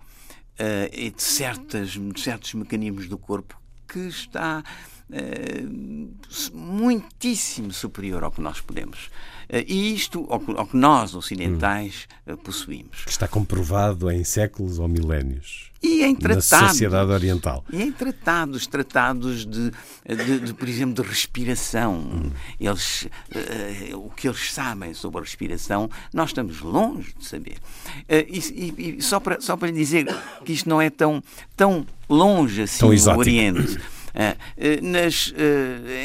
[0.92, 4.64] e de, certas, de certos mecanismos do corpo que está
[5.10, 9.10] uh, muitíssimo superior ao que nós podemos
[9.50, 12.36] e isto, ao que, que nós, ocidentais, hum.
[12.38, 13.06] possuímos.
[13.08, 15.68] Está comprovado em séculos ou milénios.
[15.82, 16.52] E em tratados.
[16.52, 17.64] Na sociedade oriental.
[17.72, 19.72] E em tratados, tratados de,
[20.06, 21.96] de, de por exemplo, de respiração.
[21.96, 22.32] Hum.
[22.60, 27.58] Eles, uh, o que eles sabem sobre a respiração, nós estamos longe de saber.
[28.02, 30.08] Uh, e, e, só, para, só para dizer
[30.44, 31.22] que isto não é tão,
[31.56, 33.80] tão longe assim tão no Oriente.
[34.18, 35.32] Uh, nas,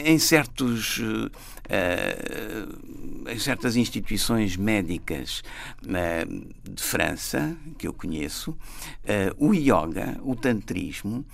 [0.04, 1.00] em certos
[3.30, 5.42] em certas instituições médicas
[6.62, 8.54] de França, que eu conheço,
[9.38, 11.24] o yoga, o tantrismo,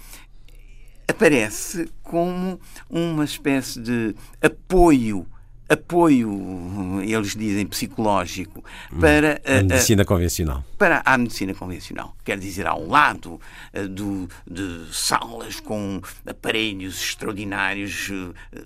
[1.08, 5.26] aparece como uma espécie de apoio
[5.68, 8.64] apoio, eles dizem psicológico,
[8.98, 10.64] para a, medicina convencional.
[10.78, 12.16] Para a medicina convencional.
[12.24, 13.40] Quer dizer, ao lado
[13.74, 18.10] uh, do, de salas com aparelhos extraordinários,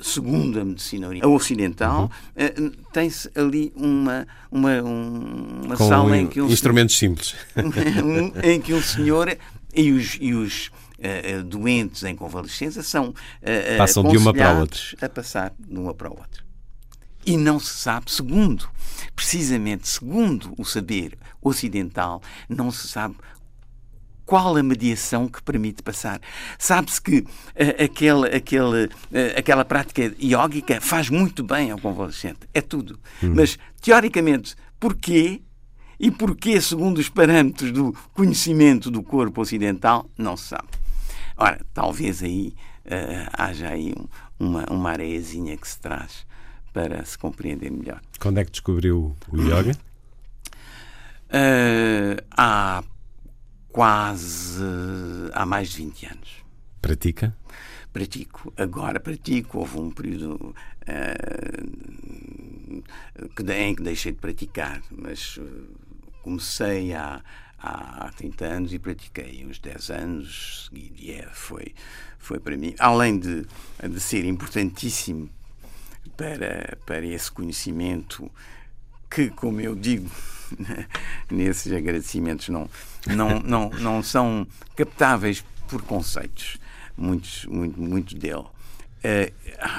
[0.00, 2.66] segundo a medicina ocidental, uhum.
[2.66, 7.34] uh, tem-se ali uma, uma, uma com sala em que um instrumentos simples.
[8.42, 9.36] em que um senhor
[9.74, 13.14] e os, e os uh, doentes em convalescença são uh,
[13.78, 16.42] passam de uma para a outra a passar de uma para a outra.
[17.24, 18.68] E não se sabe, segundo,
[19.14, 23.16] precisamente segundo o saber ocidental, não se sabe
[24.24, 26.20] qual a mediação que permite passar.
[26.58, 28.90] Sabe-se que uh, aquele, aquele, uh,
[29.36, 32.40] aquela prática iógica faz muito bem ao convalescente.
[32.54, 32.98] É tudo.
[33.22, 33.34] Hum.
[33.36, 35.42] Mas, teoricamente, porquê?
[35.98, 40.68] E porquê, segundo os parâmetros do conhecimento do corpo ocidental, não se sabe.
[41.36, 42.54] Ora, talvez aí
[42.86, 44.06] uh, haja aí um,
[44.46, 46.26] uma, uma areiazinha que se traz
[46.72, 48.00] para se compreender melhor.
[48.18, 49.76] Quando é que descobriu o yoga?
[51.28, 52.82] Uh, há
[53.70, 54.62] quase
[55.32, 56.44] há mais de 20 anos.
[56.80, 57.36] Pratica?
[57.92, 58.52] Pratico.
[58.56, 59.58] Agora pratico.
[59.58, 60.54] Houve um período
[60.88, 61.72] uh,
[63.52, 65.68] em que deixei de praticar, mas uh,
[66.22, 67.22] comecei há,
[67.58, 71.74] há 30 anos e pratiquei uns 10 anos e foi,
[72.18, 73.46] foi para mim, além de,
[73.88, 75.28] de ser importantíssimo
[76.16, 78.30] para, para esse conhecimento
[79.10, 80.10] que, como eu digo,
[81.30, 82.68] nesses agradecimentos não,
[83.06, 86.58] não, não, não são captáveis por conceitos,
[86.96, 88.44] muitos, muito, muito dele.
[89.04, 89.32] Uh,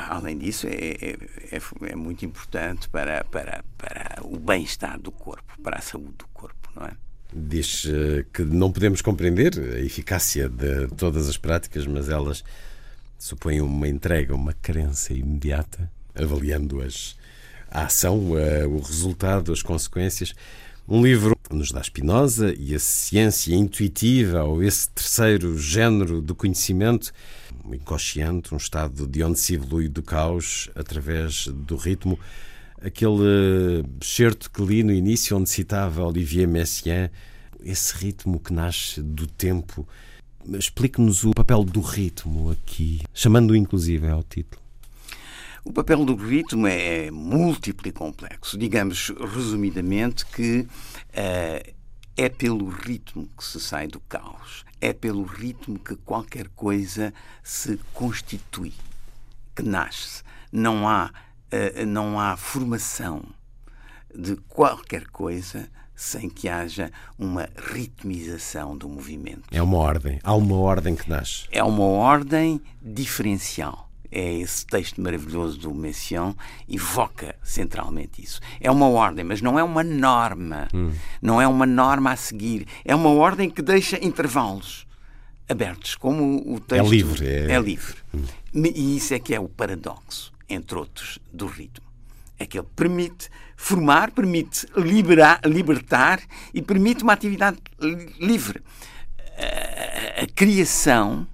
[0.10, 1.18] além disso, é, é,
[1.52, 6.28] é, é, muito importante para, para, para o bem-estar do corpo, para a saúde do
[6.34, 6.92] corpo, não é?
[7.34, 12.44] Diz uh, que não podemos compreender a eficácia de todas as práticas, mas elas
[13.18, 17.16] supõem uma entrega, uma crença imediata avaliando as,
[17.70, 20.34] a ação, o resultado, as consequências.
[20.88, 27.14] Um livro nos dá Spinoza e a ciência intuitiva, ou esse terceiro género do conhecimento,
[27.64, 32.20] um inconsciente, um estado de onde se evolui do caos através do ritmo.
[32.82, 37.10] Aquele certo que li no início, onde citava Olivier Messiaen,
[37.64, 39.88] esse ritmo que nasce do tempo.
[40.46, 44.63] Explique-nos o papel do ritmo aqui, chamando-o inclusive ao título.
[45.66, 48.58] O papel do ritmo é múltiplo e complexo.
[48.58, 51.74] Digamos, resumidamente, que uh,
[52.18, 54.66] é pelo ritmo que se sai do caos.
[54.82, 58.74] É pelo ritmo que qualquer coisa se constitui,
[59.56, 60.22] que nasce.
[60.52, 63.24] Não há, uh, não há formação
[64.14, 69.44] de qualquer coisa sem que haja uma ritmização do movimento.
[69.50, 70.20] É uma ordem.
[70.24, 71.46] Há uma ordem que nasce.
[71.50, 76.36] É uma ordem diferencial é esse texto maravilhoso do Messiaen,
[76.70, 78.40] evoca centralmente isso.
[78.62, 80.68] É uma ordem, mas não é uma norma.
[80.72, 80.92] Hum.
[81.20, 82.68] Não é uma norma a seguir.
[82.86, 84.86] É uma ordem que deixa intervalos
[85.50, 86.86] abertos, como o texto.
[86.86, 87.28] É livre.
[87.28, 87.96] É, é livre.
[88.14, 88.24] Hum.
[88.54, 91.86] E isso é que é o paradoxo, entre outros, do ritmo.
[92.38, 96.22] é que ele permite formar, permite liberar, libertar
[96.54, 97.58] e permite uma atividade
[98.20, 98.62] livre.
[99.38, 101.28] A, a criação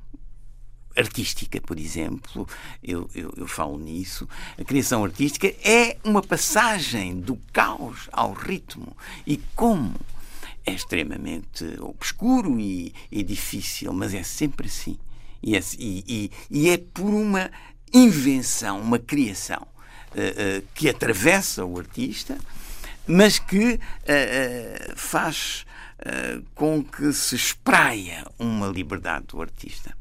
[0.99, 2.47] artística, por exemplo,
[2.83, 4.27] eu, eu, eu, falo nisso,
[4.57, 8.95] a criação artística é uma passagem do caos ao ritmo.
[9.25, 9.95] E como
[10.65, 14.97] é extremamente obscuro e, e difícil, mas é sempre assim.
[15.41, 17.49] E é, e, e é por uma
[17.93, 22.37] invenção, uma criação uh, uh, que atravessa o artista,
[23.07, 25.65] mas que uh, faz
[26.55, 29.93] com que se espraia uma liberdade do artista.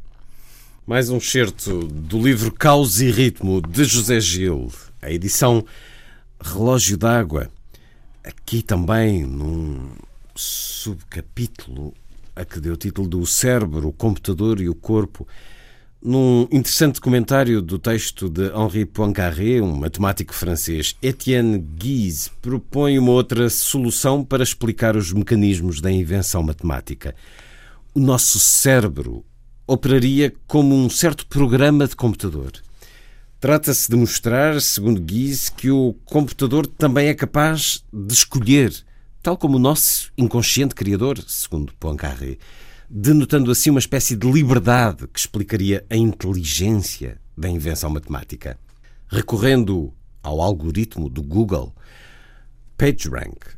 [0.89, 4.73] Mais um certo do livro Caos e Ritmo de José Gil,
[5.03, 5.63] a edição
[6.41, 7.51] Relógio d'Água.
[8.25, 9.91] Aqui também num
[10.35, 11.93] subcapítulo
[12.35, 15.29] a que deu o título do Cérebro, o Computador e o Corpo.
[16.03, 23.11] Num interessante comentário do texto de Henri Poincaré, um matemático francês, Etienne Guise propõe uma
[23.11, 27.15] outra solução para explicar os mecanismos da invenção matemática.
[27.95, 29.23] O nosso cérebro
[29.69, 32.53] operaria como um certo programa de computador.
[33.39, 38.75] Trata-se de mostrar, segundo Guise, que o computador também é capaz de escolher,
[39.23, 42.39] tal como o nosso inconsciente criador, segundo Poincaré,
[42.89, 48.59] denotando assim uma espécie de liberdade que explicaria a inteligência da invenção matemática.
[49.07, 49.93] Recorrendo
[50.23, 51.75] ao algoritmo do Google,
[52.79, 53.58] PageRank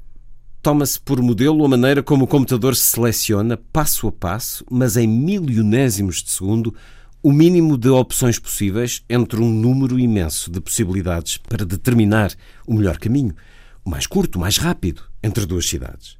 [0.62, 6.22] Toma-se por modelo a maneira como o computador seleciona, passo a passo, mas em milionésimos
[6.22, 6.74] de segundo,
[7.22, 12.34] o mínimo de opções possíveis entre um número imenso de possibilidades para determinar
[12.66, 13.34] o melhor caminho,
[13.82, 16.18] o mais curto, o mais rápido, entre duas cidades.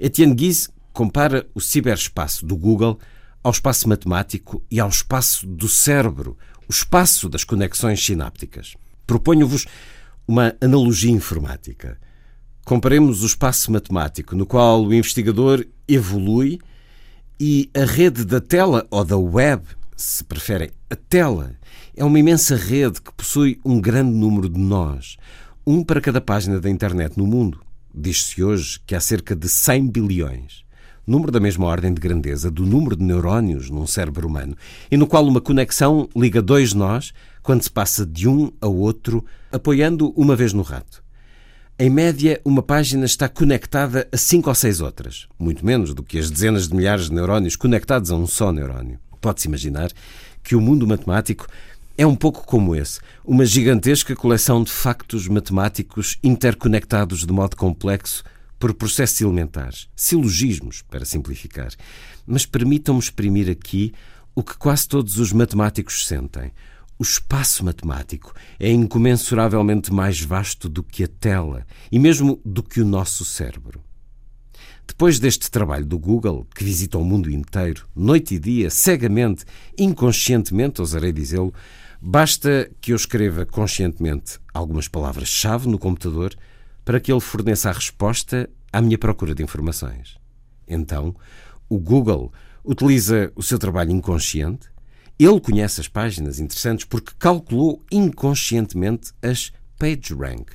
[0.00, 2.98] Etienne Guise compara o ciberespaço do Google
[3.42, 8.74] ao espaço matemático e ao espaço do cérebro, o espaço das conexões sinápticas.
[9.06, 9.66] Proponho-vos
[10.26, 11.98] uma analogia informática.
[12.64, 16.60] Comparemos o espaço matemático, no qual o investigador evolui,
[17.38, 19.64] e a rede da tela, ou da web,
[19.96, 21.54] se preferem, a tela,
[21.96, 25.16] é uma imensa rede que possui um grande número de nós,
[25.66, 27.60] um para cada página da internet no mundo.
[27.92, 30.64] Diz-se hoje que há cerca de 100 bilhões,
[31.04, 34.56] número da mesma ordem de grandeza do número de neurónios num cérebro humano,
[34.88, 39.24] e no qual uma conexão liga dois nós quando se passa de um a outro,
[39.50, 41.02] apoiando uma vez no rato.
[41.84, 46.16] Em média, uma página está conectada a cinco ou seis outras, muito menos do que
[46.16, 49.00] as dezenas de milhares de neurónios conectados a um só neurónio.
[49.20, 49.90] Pode-se imaginar
[50.44, 51.44] que o mundo matemático
[51.98, 58.22] é um pouco como esse, uma gigantesca coleção de factos matemáticos interconectados de modo complexo
[58.60, 61.72] por processos elementares, silogismos, para simplificar.
[62.24, 63.92] Mas permitam-me exprimir aqui
[64.36, 66.52] o que quase todos os matemáticos sentem,
[67.02, 72.80] o espaço matemático é incomensuravelmente mais vasto do que a tela e mesmo do que
[72.80, 73.82] o nosso cérebro.
[74.86, 79.44] Depois deste trabalho do Google, que visita o mundo inteiro, noite e dia, cegamente,
[79.76, 81.52] inconscientemente, ousarei dizê-lo,
[82.00, 86.32] basta que eu escreva conscientemente algumas palavras-chave no computador
[86.84, 90.16] para que ele forneça a resposta à minha procura de informações.
[90.68, 91.16] Então,
[91.68, 92.32] o Google
[92.64, 94.71] utiliza o seu trabalho inconsciente
[95.18, 100.52] ele conhece as páginas interessantes porque calculou inconscientemente as PageRank.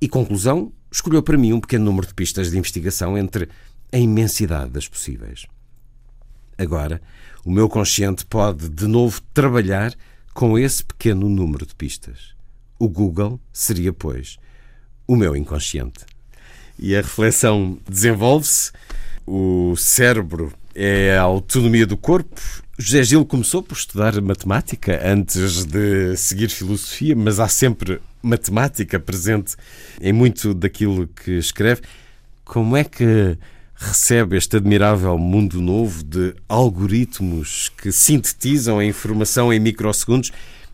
[0.00, 3.48] E, conclusão, escolheu para mim um pequeno número de pistas de investigação entre
[3.92, 5.46] a imensidade das possíveis.
[6.56, 7.00] Agora,
[7.44, 9.94] o meu consciente pode de novo trabalhar
[10.34, 12.34] com esse pequeno número de pistas.
[12.78, 14.38] O Google seria, pois,
[15.06, 16.04] o meu inconsciente.
[16.78, 18.72] E a reflexão desenvolve-se.
[19.26, 22.40] O cérebro é a autonomia do corpo
[22.82, 29.54] José Gil começou por estudar matemática antes de seguir filosofia, mas há sempre matemática presente
[30.00, 31.82] em muito daquilo que escreve.
[32.42, 33.36] Como é que
[33.74, 40.32] recebe este admirável mundo novo de algoritmos que sintetizam a informação em microsegundos?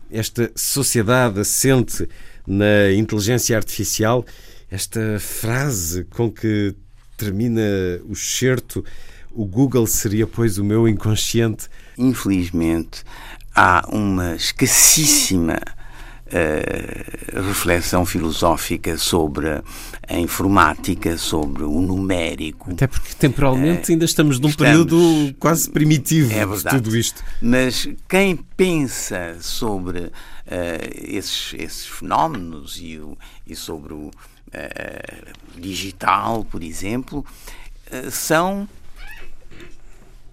[0.09, 2.07] Esta sociedade assente
[2.47, 4.25] na inteligência artificial,
[4.71, 6.73] esta frase com que
[7.17, 7.61] termina
[8.07, 8.85] o certo,
[9.37, 13.03] o Google seria, pois, o meu inconsciente infelizmente,
[13.55, 15.59] há uma escassíssima
[16.27, 19.47] uh, reflexão filosófica sobre
[20.07, 22.71] a informática, sobre o numérico.
[22.71, 26.95] Até porque temporalmente uh, ainda estamos num estamos, período quase primitivo é verdade, de tudo
[26.95, 27.23] isto.
[27.41, 30.11] Mas quem pensa sobre uh,
[30.93, 34.11] esses, esses fenómenos e, o, e sobre o
[35.57, 37.23] digital, por exemplo,
[38.09, 38.67] são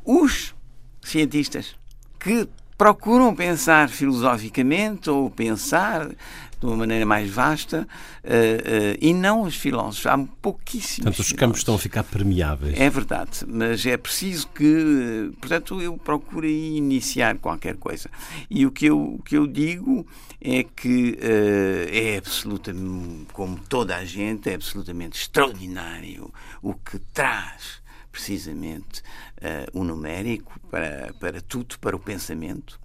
[0.05, 0.55] os
[1.02, 1.76] cientistas
[2.18, 7.86] que procuram pensar filosoficamente ou pensar de uma maneira mais vasta
[8.24, 10.07] uh, uh, e não os filósofos.
[10.07, 11.05] Há pouquíssimos.
[11.05, 12.78] Portanto, os campos estão a ficar permeáveis.
[12.78, 18.11] É verdade, mas é preciso que, portanto, eu procuro iniciar qualquer coisa.
[18.48, 20.07] E o que eu, o que eu digo
[20.40, 26.32] é que uh, é absolutamente, como toda a gente, é absolutamente extraordinário
[26.62, 27.84] o que traz
[28.15, 32.81] precisamente uh, o numérico para, para tudo, para o pensamento.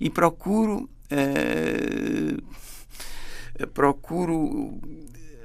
[0.00, 2.42] E procuro uh,
[3.72, 4.80] procuro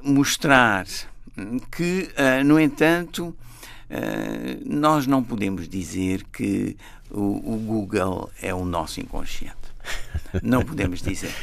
[0.02, 0.88] mostrar
[1.72, 3.36] que, uh, no entanto, uh,
[4.66, 6.76] nós não podemos dizer que
[7.10, 9.56] o, o, Google é o nosso inconsciente.
[10.42, 11.34] Não podemos dizer.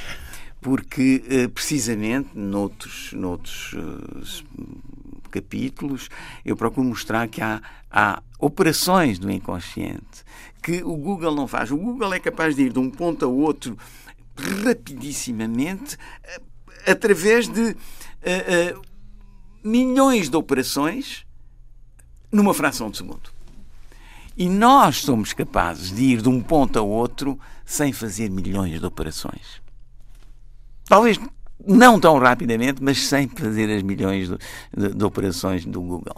[0.61, 3.77] Porque, precisamente, noutros, noutros
[5.29, 6.09] capítulos,
[6.45, 10.25] eu procuro mostrar que há, há operações do inconsciente
[10.63, 11.71] que o Google não faz.
[11.71, 13.77] O Google é capaz de ir de um ponto a outro
[14.65, 15.97] rapidissimamente
[16.87, 17.75] através de uh,
[18.77, 18.83] uh,
[19.63, 21.27] milhões de operações
[22.31, 23.31] numa fração de segundo.
[24.37, 28.87] E nós somos capazes de ir de um ponto a outro sem fazer milhões de
[28.87, 29.61] operações.
[30.85, 31.19] Talvez
[31.67, 34.39] não tão rapidamente, mas sem fazer as milhões de,
[34.77, 36.17] de, de operações do Google.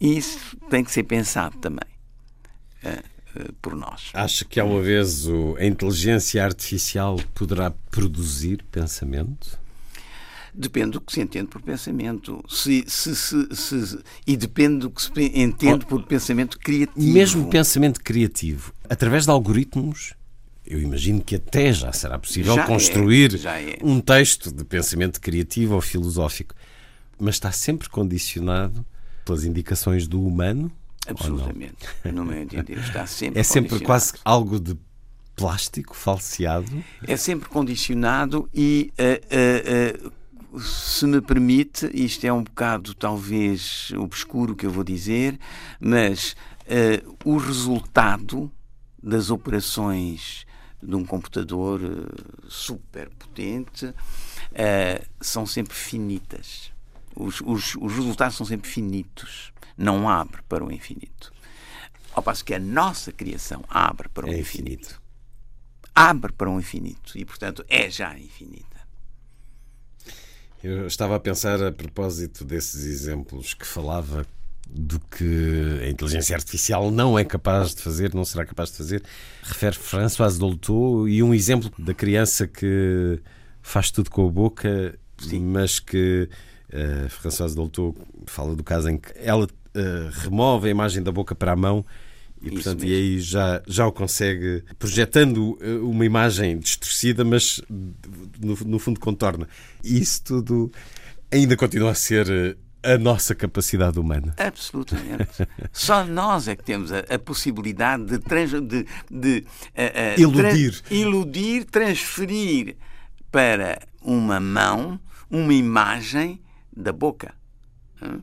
[0.00, 1.88] E isso tem que ser pensado também
[2.84, 4.10] uh, por nós.
[4.14, 5.26] Acha que alguma vez
[5.58, 9.58] a inteligência artificial poderá produzir pensamento?
[10.54, 12.42] Depende do que se entende por pensamento.
[12.48, 17.12] Se, se, se e depende do que se entende por pensamento criativo.
[17.12, 20.14] Mesmo pensamento criativo, através de algoritmos,
[20.68, 23.78] eu imagino que até já será possível já é, construir é, é.
[23.82, 26.54] um texto de pensamento criativo ou filosófico.
[27.18, 28.84] Mas está sempre condicionado
[29.24, 30.70] pelas indicações do humano?
[31.06, 31.88] Absolutamente.
[32.04, 34.76] No meu entender, está sempre É sempre quase algo de
[35.34, 36.84] plástico falseado?
[37.06, 43.92] É sempre condicionado e uh, uh, uh, se me permite, isto é um bocado talvez
[43.96, 45.38] obscuro que eu vou dizer,
[45.80, 46.36] mas
[47.24, 48.50] o resultado
[49.02, 50.46] das operações
[50.82, 56.72] de um computador uh, super potente uh, são sempre finitas.
[57.14, 59.52] Os, os, os, resultados são sempre finitos.
[59.76, 61.32] Não abre para o infinito.
[62.12, 64.82] Ao passo que a nossa criação abre para o é infinito.
[64.82, 65.02] infinito.
[65.94, 68.78] Abre para o infinito e, portanto, é já infinita.
[70.62, 74.26] Eu estava a pensar a propósito desses exemplos que falava
[74.70, 79.02] do que a inteligência artificial não é capaz de fazer, não será capaz de fazer.
[79.42, 83.20] Refere François Dolto e um exemplo da criança que
[83.62, 85.40] faz tudo com a boca, Sim.
[85.40, 86.28] mas que
[86.72, 87.94] uh, François Dolto
[88.26, 91.84] fala do caso em que ela uh, remove a imagem da boca para a mão
[92.42, 98.56] e, portanto, e aí já, já o consegue, projetando eh, uma imagem distorcida, mas no,
[98.64, 99.48] no fundo contorna.
[99.82, 100.70] E isso tudo
[101.30, 104.34] ainda continua a ser eh, a nossa capacidade humana.
[104.36, 105.46] Absolutamente.
[105.72, 109.44] Só nós é que temos a, a possibilidade de, trans, de, de
[109.76, 110.80] uh, uh, iludir.
[110.80, 112.76] Tra iludir, transferir
[113.30, 115.00] para uma mão
[115.30, 116.40] uma imagem
[116.74, 117.34] da boca.
[118.00, 118.22] Uh,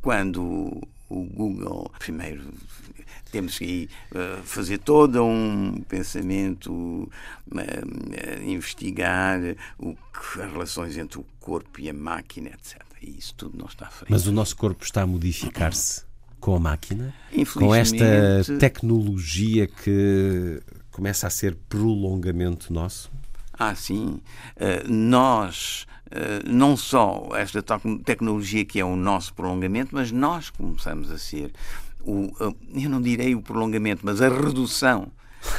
[0.00, 2.42] quando o Google primeiro
[3.30, 3.88] temos que
[4.44, 9.40] fazer todo um pensamento, uh, investigar
[9.78, 9.96] o
[10.40, 12.85] as relações entre o corpo e a máquina, etc.
[13.06, 14.10] E isso tudo não está feito.
[14.10, 16.04] Mas o nosso corpo está a modificar-se
[16.40, 17.14] com a máquina?
[17.54, 18.04] Com esta
[18.58, 23.08] tecnologia que começa a ser prolongamento nosso?
[23.52, 24.20] Ah, sim.
[24.56, 27.62] Uh, nós, uh, não só esta
[28.04, 31.52] tecnologia que é o nosso prolongamento, mas nós começamos a ser
[32.02, 32.32] o,
[32.74, 35.12] eu não direi o prolongamento, mas a redução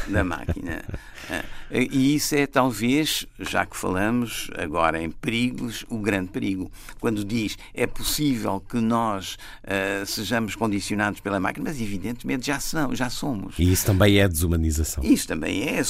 [0.07, 0.83] da máquina.
[1.29, 6.71] Ah, e isso é talvez, já que falamos agora em perigos, o grande perigo.
[6.99, 12.95] Quando diz é possível que nós uh, sejamos condicionados pela máquina, mas evidentemente já, são,
[12.95, 13.55] já somos.
[13.59, 15.03] E isso também é desumanização.
[15.03, 15.81] Isso também é.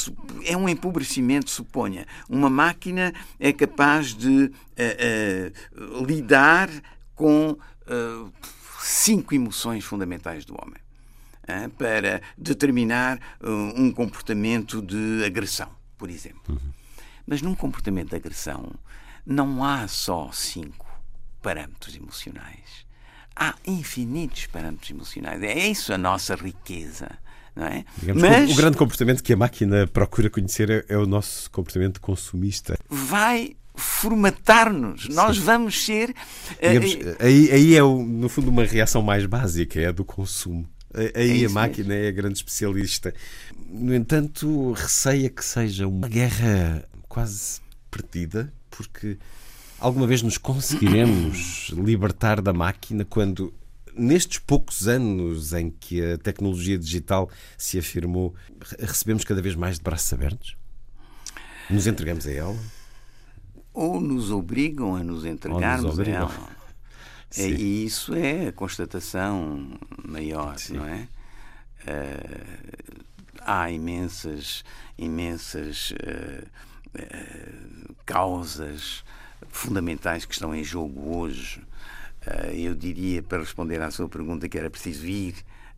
[0.45, 2.05] É um empobrecimento, suponha.
[2.27, 6.69] Uma máquina é capaz de uh, uh, lidar
[7.15, 7.57] com
[8.81, 10.86] cinco emoções fundamentais do homem
[11.77, 16.41] para determinar uh, um comportamento de agressão, por exemplo.
[16.49, 16.71] Uhum.
[17.25, 18.71] Mas num comportamento de agressão
[19.25, 20.87] não há só cinco
[21.41, 22.85] parâmetros emocionais.
[23.35, 25.43] Há infinitos parâmetros emocionais.
[25.43, 27.09] É isso a nossa riqueza.
[27.55, 27.85] Não é?
[28.15, 32.77] Mas, o grande comportamento que a máquina procura conhecer é, é o nosso comportamento consumista.
[32.87, 35.09] Vai formatar-nos.
[35.09, 36.13] Nós vamos ser.
[36.61, 40.67] Digamos, uh, aí, aí é, no fundo, uma reação mais básica, é a do consumo.
[41.15, 42.05] Aí é a máquina mesmo.
[42.05, 43.13] é a grande especialista.
[43.69, 47.59] No entanto, receia que seja uma guerra quase
[47.91, 49.17] perdida, porque
[49.79, 53.53] alguma vez nos conseguiremos libertar da máquina quando
[53.95, 58.35] nestes poucos anos em que a tecnologia digital se afirmou,
[58.79, 60.55] recebemos cada vez mais de braços abertos?
[61.69, 62.57] Nos entregamos a ela?
[63.73, 66.56] Ou nos obrigam a nos entregarmos nos a ela.
[67.35, 70.77] É, e isso é a constatação maior, Sim.
[70.77, 71.07] não é?
[71.83, 73.03] Uh,
[73.41, 74.63] há imensas,
[74.97, 76.47] imensas uh,
[76.95, 79.03] uh, causas
[79.49, 81.61] fundamentais que estão em jogo hoje
[82.53, 85.35] eu diria, para responder à sua pergunta, que era preciso ir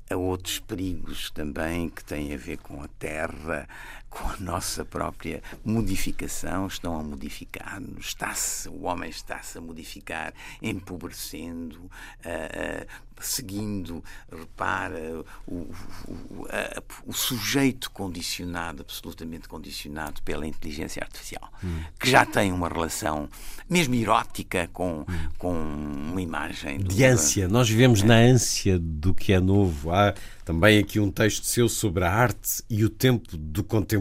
[0.10, 3.68] a outros perigos também que têm a ver com a terra,
[4.10, 11.78] com a nossa própria modificação, estão a modificar-nos, está-se, o homem está-se a modificar, empobrecendo,
[11.78, 11.90] uh,
[12.26, 12.88] uh,
[13.20, 15.70] seguindo, repara, o,
[16.08, 21.84] o, a, o, sujeito condicionado, absolutamente condicionado pela inteligência artificial, hum.
[22.00, 23.30] que já tem uma relação
[23.70, 25.30] mesmo erótica com, hum.
[25.38, 26.80] com uma imagem.
[26.80, 27.48] De ânsia.
[27.48, 28.06] Nós vivemos é.
[28.06, 29.92] na ânsia do que é novo.
[29.92, 33.99] Há também aqui um texto seu sobre a arte e o tempo do contemporâneo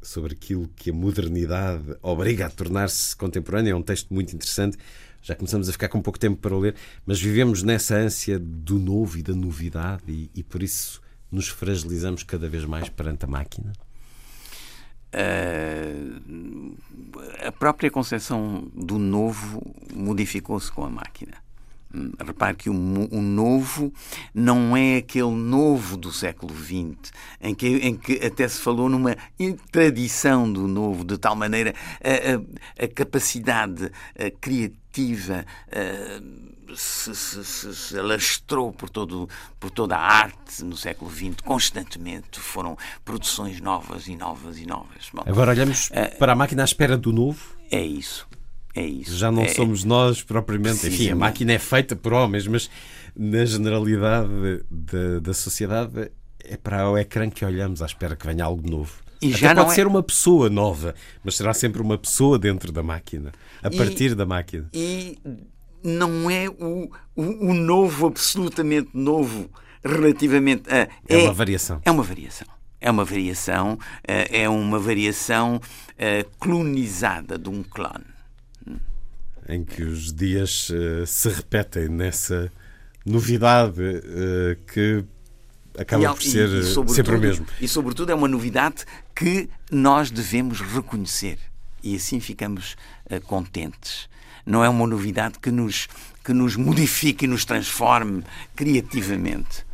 [0.00, 3.72] sobre aquilo que a modernidade obriga a tornar-se contemporâneo.
[3.72, 4.78] É um texto muito interessante
[5.22, 6.74] já começamos a ficar com pouco tempo para ler,
[7.06, 11.00] mas vivemos nessa ânsia do novo e da novidade e, e por isso
[11.30, 13.72] nos fragilizamos cada vez mais perante a máquina?
[15.14, 16.76] Uh,
[17.46, 19.62] a própria concepção do novo
[19.94, 21.34] modificou-se com a máquina.
[22.24, 23.92] Repare que o, o, novo
[24.34, 29.16] não é aquele novo do século XX, em que, em que até se falou numa
[29.70, 35.44] tradição do novo, de tal maneira a, a, a capacidade a criativa
[36.74, 39.28] se, se, se, se, alastrou por, todo,
[39.60, 45.10] por toda a arte no século XX, constantemente foram produções novas e novas e novas.
[45.12, 47.56] Bom, Agora olhamos para a máquina à espera do novo.
[47.70, 48.26] É isso.
[48.74, 49.16] É isso.
[49.16, 50.86] Já não é, somos nós propriamente.
[50.86, 52.70] Enfim, a máquina é feita por homens, mas
[53.14, 56.10] na generalidade da, da sociedade
[56.42, 58.94] é para o ecrã que olhamos à espera que venha algo novo.
[59.20, 59.74] E Até já pode é...
[59.74, 63.30] ser uma pessoa nova, mas será sempre uma pessoa dentro da máquina,
[63.62, 64.68] a e, partir da máquina.
[64.72, 65.18] E
[65.84, 69.48] não é o, o, o, novo, absolutamente novo,
[69.84, 70.78] relativamente a.
[70.78, 71.80] É, é uma variação.
[71.84, 72.48] É uma variação.
[72.80, 75.60] É uma variação, eh, é uma variação
[75.96, 78.11] eh, clonizada de um clone
[79.48, 82.50] em que os dias uh, se repetem nessa
[83.04, 85.04] novidade uh, que
[85.78, 87.46] acaba e, por ser e, e eh, sempre o mesmo.
[87.60, 88.84] E, sobretudo, é uma novidade
[89.14, 91.38] que nós devemos reconhecer
[91.82, 92.76] e assim ficamos
[93.10, 94.08] uh, contentes.
[94.44, 95.88] Não é uma novidade que nos,
[96.24, 98.24] que nos modifique e nos transforme
[98.56, 99.64] criativamente.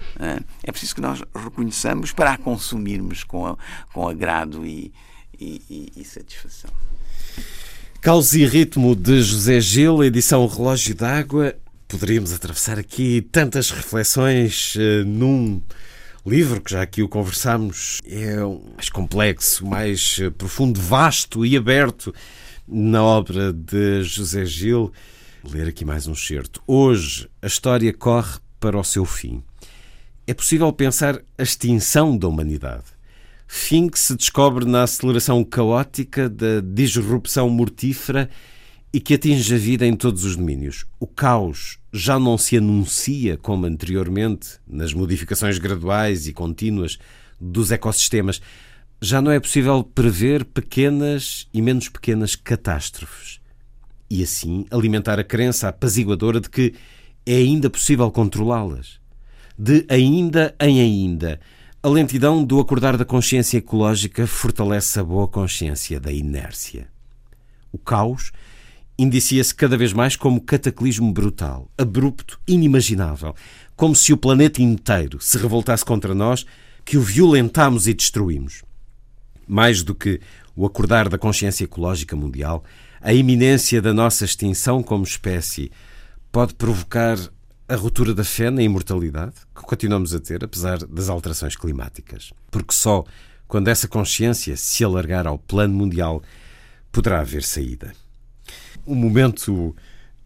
[0.63, 3.57] É preciso que nós reconheçamos para a consumirmos com, a,
[3.95, 4.93] com agrado e,
[5.41, 6.71] e satisfação.
[8.01, 11.57] Caos e Ritmo de José Gil, edição Relógio d'Água.
[11.89, 15.61] Poderíamos atravessar aqui tantas reflexões uh, num
[16.25, 17.99] livro que já aqui o conversamos.
[18.07, 18.37] É
[18.77, 22.15] mais complexo, mais eh, profundo, vasto e aberto
[22.69, 24.93] na obra de José Gil.
[25.43, 26.63] Ler aqui mais um certo.
[26.69, 29.43] Hoje a história corre para o seu fim.
[30.25, 32.98] É possível pensar a extinção da humanidade
[33.49, 38.29] fim que se descobre na aceleração caótica da disrupção mortífera
[38.93, 40.85] e que atinge a vida em todos os domínios.
[41.01, 46.99] O caos já não se anuncia como anteriormente, nas modificações graduais e contínuas
[47.41, 48.41] dos ecossistemas.
[49.01, 53.41] Já não é possível prever pequenas e menos pequenas catástrofes.
[54.11, 56.75] E assim alimentar a crença apaziguadora de que
[57.25, 59.01] é ainda possível controlá-las.
[59.59, 61.41] De ainda em ainda
[61.81, 66.89] a lentidão do acordar da consciência ecológica fortalece a boa consciência da inércia.
[67.71, 68.33] O caos
[68.99, 73.33] indicia-se cada vez mais como cataclismo brutal, abrupto, inimaginável,
[73.77, 76.45] como se o planeta inteiro se revoltasse contra nós,
[76.85, 78.65] que o violentamos e destruímos.
[79.47, 80.21] Mais do que
[80.57, 82.65] o acordar da consciência ecológica mundial,
[83.01, 85.71] a iminência da nossa extinção como espécie
[86.33, 87.17] pode provocar
[87.69, 92.33] a ruptura da fé na imortalidade que continuamos a ter, apesar das alterações climáticas.
[92.51, 93.05] Porque só
[93.47, 96.23] quando essa consciência se alargar ao plano mundial
[96.91, 97.93] poderá haver saída.
[98.87, 99.77] Um momento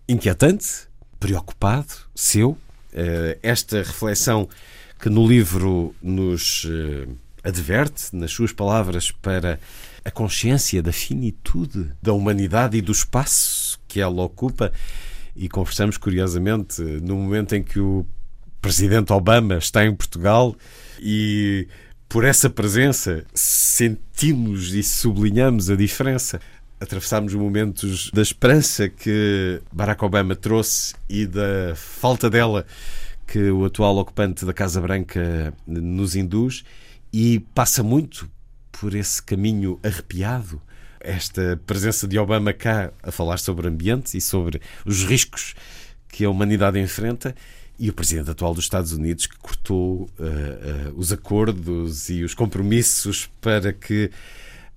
[0.08, 0.88] inquietante,
[1.18, 2.56] preocupado, seu,
[2.92, 4.48] eh, esta reflexão
[5.00, 7.08] que no livro nos eh,
[7.42, 9.58] adverte, nas suas palavras, para
[10.04, 14.72] a consciência da finitude da humanidade e do espaço que ela ocupa
[15.34, 18.06] e conversamos curiosamente no momento em que o
[18.60, 20.54] presidente Obama está em Portugal
[21.00, 21.66] e
[22.08, 26.40] por essa presença sentimos e sublinhamos a diferença.
[26.78, 32.66] Atravessámos momentos da esperança que Barack Obama trouxe e da falta dela
[33.26, 36.64] que o atual ocupante da Casa Branca nos induz
[37.12, 38.28] e passa muito
[38.70, 40.60] por esse caminho arrepiado.
[41.04, 45.54] Esta presença de Obama cá a falar sobre ambiente e sobre os riscos
[46.08, 47.34] que a humanidade enfrenta
[47.78, 52.34] e o presidente atual dos Estados Unidos que cortou uh, uh, os acordos e os
[52.34, 54.10] compromissos para que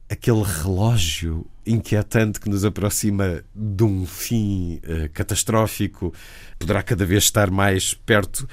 [0.09, 6.11] aquele relógio inquietante que nos aproxima de um fim uh, catastrófico
[6.57, 8.49] poderá cada vez estar mais perto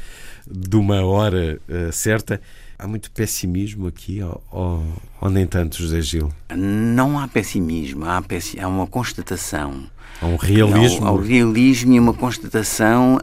[0.47, 1.59] de uma hora
[1.93, 2.41] certa.
[2.83, 4.85] Há muito pessimismo aqui, ou, ou,
[5.21, 6.33] ou, nem tanto, José Gil?
[6.53, 9.85] Não há pessimismo, há, pessi há uma constatação.
[10.21, 11.07] Há um realismo.
[11.07, 13.21] Há um realismo e uma constatação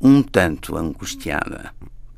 [0.00, 1.74] um tanto angustiada.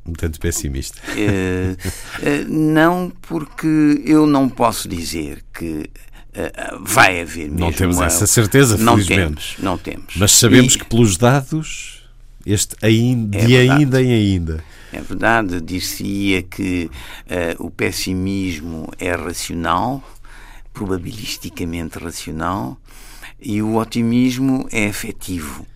[0.07, 1.01] Um tanto pessimista.
[1.17, 1.77] É,
[2.23, 5.91] é, não, porque eu não posso dizer que
[6.31, 7.59] uh, vai haver mesmo.
[7.59, 9.57] Não temos essa certeza, não felizmente.
[9.57, 10.15] Temos, não temos.
[10.15, 10.79] Mas sabemos e...
[10.79, 12.05] que pelos dados,
[12.47, 14.63] este ainda, é de ainda em ainda.
[14.93, 16.91] É verdade, dir-se-ia que
[17.27, 20.03] uh, o pessimismo é racional,
[20.73, 22.79] probabilisticamente racional,
[23.41, 25.67] e o otimismo é afetivo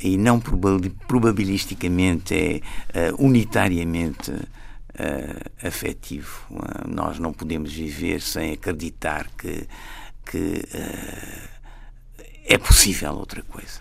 [0.00, 6.40] e não probabilisticamente é uh, unitariamente uh, afetivo.
[6.50, 9.66] Uh, nós não podemos viver sem acreditar que,
[10.24, 10.62] que
[12.46, 13.80] é possível outra coisa.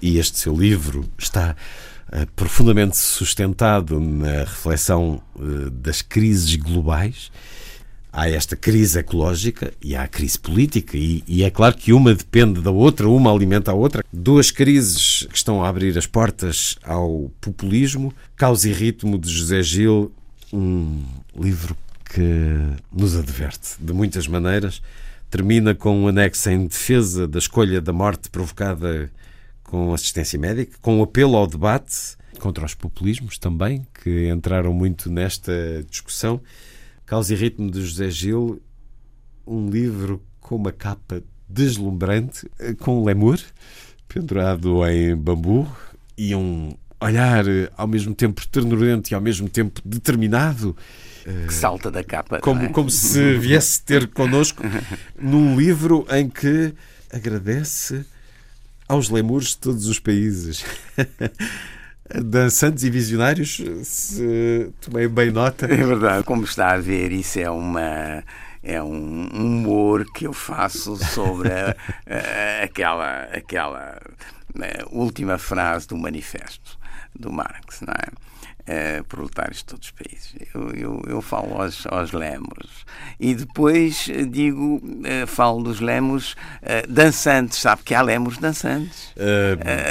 [0.00, 1.54] E este seu livro está
[2.36, 5.22] profundamente sustentado na reflexão
[5.72, 7.30] das crises globais
[8.12, 12.14] há esta crise ecológica e há a crise política, e, e, é claro que uma
[12.14, 14.04] depende da outra, uma alimenta a outra.
[14.12, 18.12] Duas crises que estão a abrir as portas ao populismo.
[18.36, 20.12] Causa e Ritmo de José Gil,
[20.52, 21.02] um
[21.34, 22.20] livro que
[22.92, 24.82] nos adverte de muitas maneiras.
[25.30, 29.10] Termina com um anexo em defesa da escolha da morte provocada
[29.72, 35.10] com assistência médica, com um apelo ao debate contra os populismos também, que entraram muito
[35.10, 36.42] nesta discussão.
[37.06, 38.60] Causa e Ritmo de José Gil,
[39.46, 42.46] um livro com uma capa deslumbrante,
[42.80, 43.40] com um lemur
[44.06, 45.66] pendurado em bambu
[46.18, 50.76] e um olhar ao mesmo tempo ternurente e ao mesmo tempo determinado.
[51.46, 52.40] Que salta da capa.
[52.40, 52.68] Como, é?
[52.68, 54.62] como se viesse ter connosco
[55.18, 56.74] num livro em que
[57.10, 58.04] agradece
[58.92, 60.64] aos lemures de todos os países.
[62.22, 65.64] dançantes e visionários, se tomei bem nota.
[65.64, 68.22] É verdade, como está a ver, isso é uma
[68.62, 71.74] é um humor que eu faço sobre a,
[72.06, 73.98] a, aquela aquela
[74.54, 76.78] a, última frase do manifesto
[77.18, 78.31] do Marx, não é?
[78.62, 80.34] Uh, proletários de todos os países.
[80.54, 82.84] Eu, eu, eu falo aos, aos lemos
[83.18, 89.12] e depois digo, uh, falo dos lemos uh, dançantes, sabe que há lemos dançantes.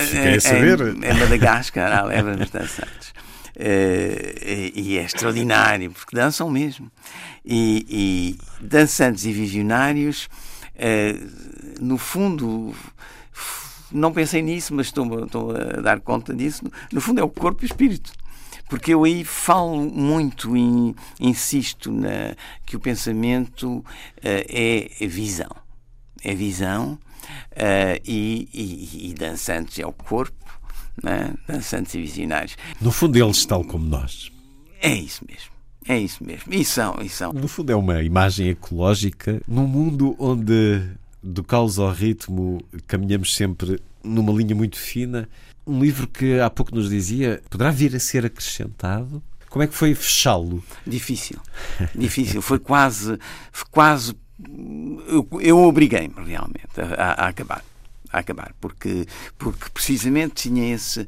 [0.06, 0.82] fiquei a saber.
[0.82, 3.14] Em, em Madagascar há lemos dançantes.
[3.58, 6.92] E, e é extraordinário, porque dançam mesmo.
[7.46, 10.30] E, e dançantes e visionários,
[11.80, 12.74] no fundo,
[13.92, 16.64] não pensei nisso, mas estou, estou, a dar conta disso.
[16.92, 18.12] No fundo, é o corpo e o espírito
[18.72, 22.34] porque eu aí falo muito e insisto na,
[22.66, 23.84] que o pensamento uh,
[24.24, 25.50] é visão.
[26.24, 30.62] É visão uh, e, e, e, dançantes é o corpo,
[31.04, 31.34] né?
[31.46, 32.56] dançantes e visionários.
[32.80, 34.32] No fundo, eles tal como nós.
[34.80, 35.52] É isso mesmo.
[35.86, 36.54] É isso mesmo.
[36.54, 37.34] E são, e são.
[37.34, 40.82] No fundo, é uma imagem ecológica num mundo onde,
[41.22, 45.28] do caos ao ritmo, caminhamos sempre numa linha muito fina
[45.66, 49.22] um livro que há pouco nos dizia poderá vir a ser acrescentado.
[49.50, 50.64] Como é que foi fechá-lo?
[50.88, 51.38] Difícil,
[51.94, 52.42] difícil.
[52.42, 53.20] Foi quase,
[53.70, 54.16] quase.
[55.08, 57.64] Eu, eu obriguei-me realmente a, a, acabar,
[58.12, 59.06] a acabar, porque,
[59.38, 61.06] porque precisamente tinha esse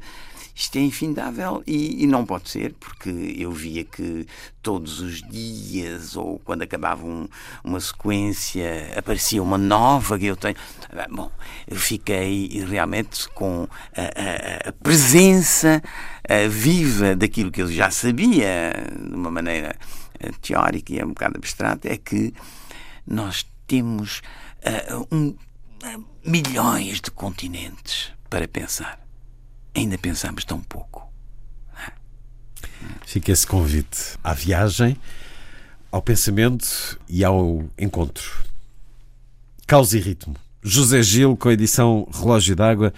[0.54, 4.24] isto é infindável e, e, não pode ser, porque eu via que
[4.62, 7.28] todos os dias, ou quando acabava um,
[7.64, 10.54] uma sequência, aparecia uma nova que eu tenho.
[11.10, 11.30] Bom,
[11.66, 15.82] eu fiquei realmente com a, a, a presença
[16.28, 19.76] a viva daquilo que eu já sabia, de uma maneira
[20.20, 22.32] eh, teórica e um bocado abstrata, é que
[23.06, 24.22] nós temos
[24.90, 25.36] uh, um,
[26.24, 29.03] milhões de continentes para pensar
[29.74, 31.04] ainda pensamos tão pouco.
[33.06, 34.96] Fica esse convite à viagem,
[35.90, 38.44] ao pensamento e ao encontro.
[39.66, 40.34] Causa e ritmo.
[40.62, 42.92] José Gil, com a edição Relógio d'Água,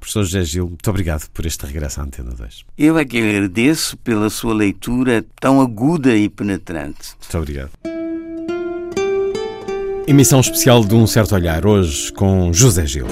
[0.00, 2.64] Professor José Gil, muito obrigado por este regresso à Antena 2.
[2.78, 7.14] Eu é que agradeço pela sua leitura tão aguda e penetrante.
[7.20, 7.70] Muito obrigado.
[10.06, 13.06] Emissão especial de Um Certo Olhar, hoje com José Gil.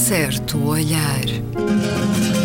[0.00, 2.39] Certo olhar.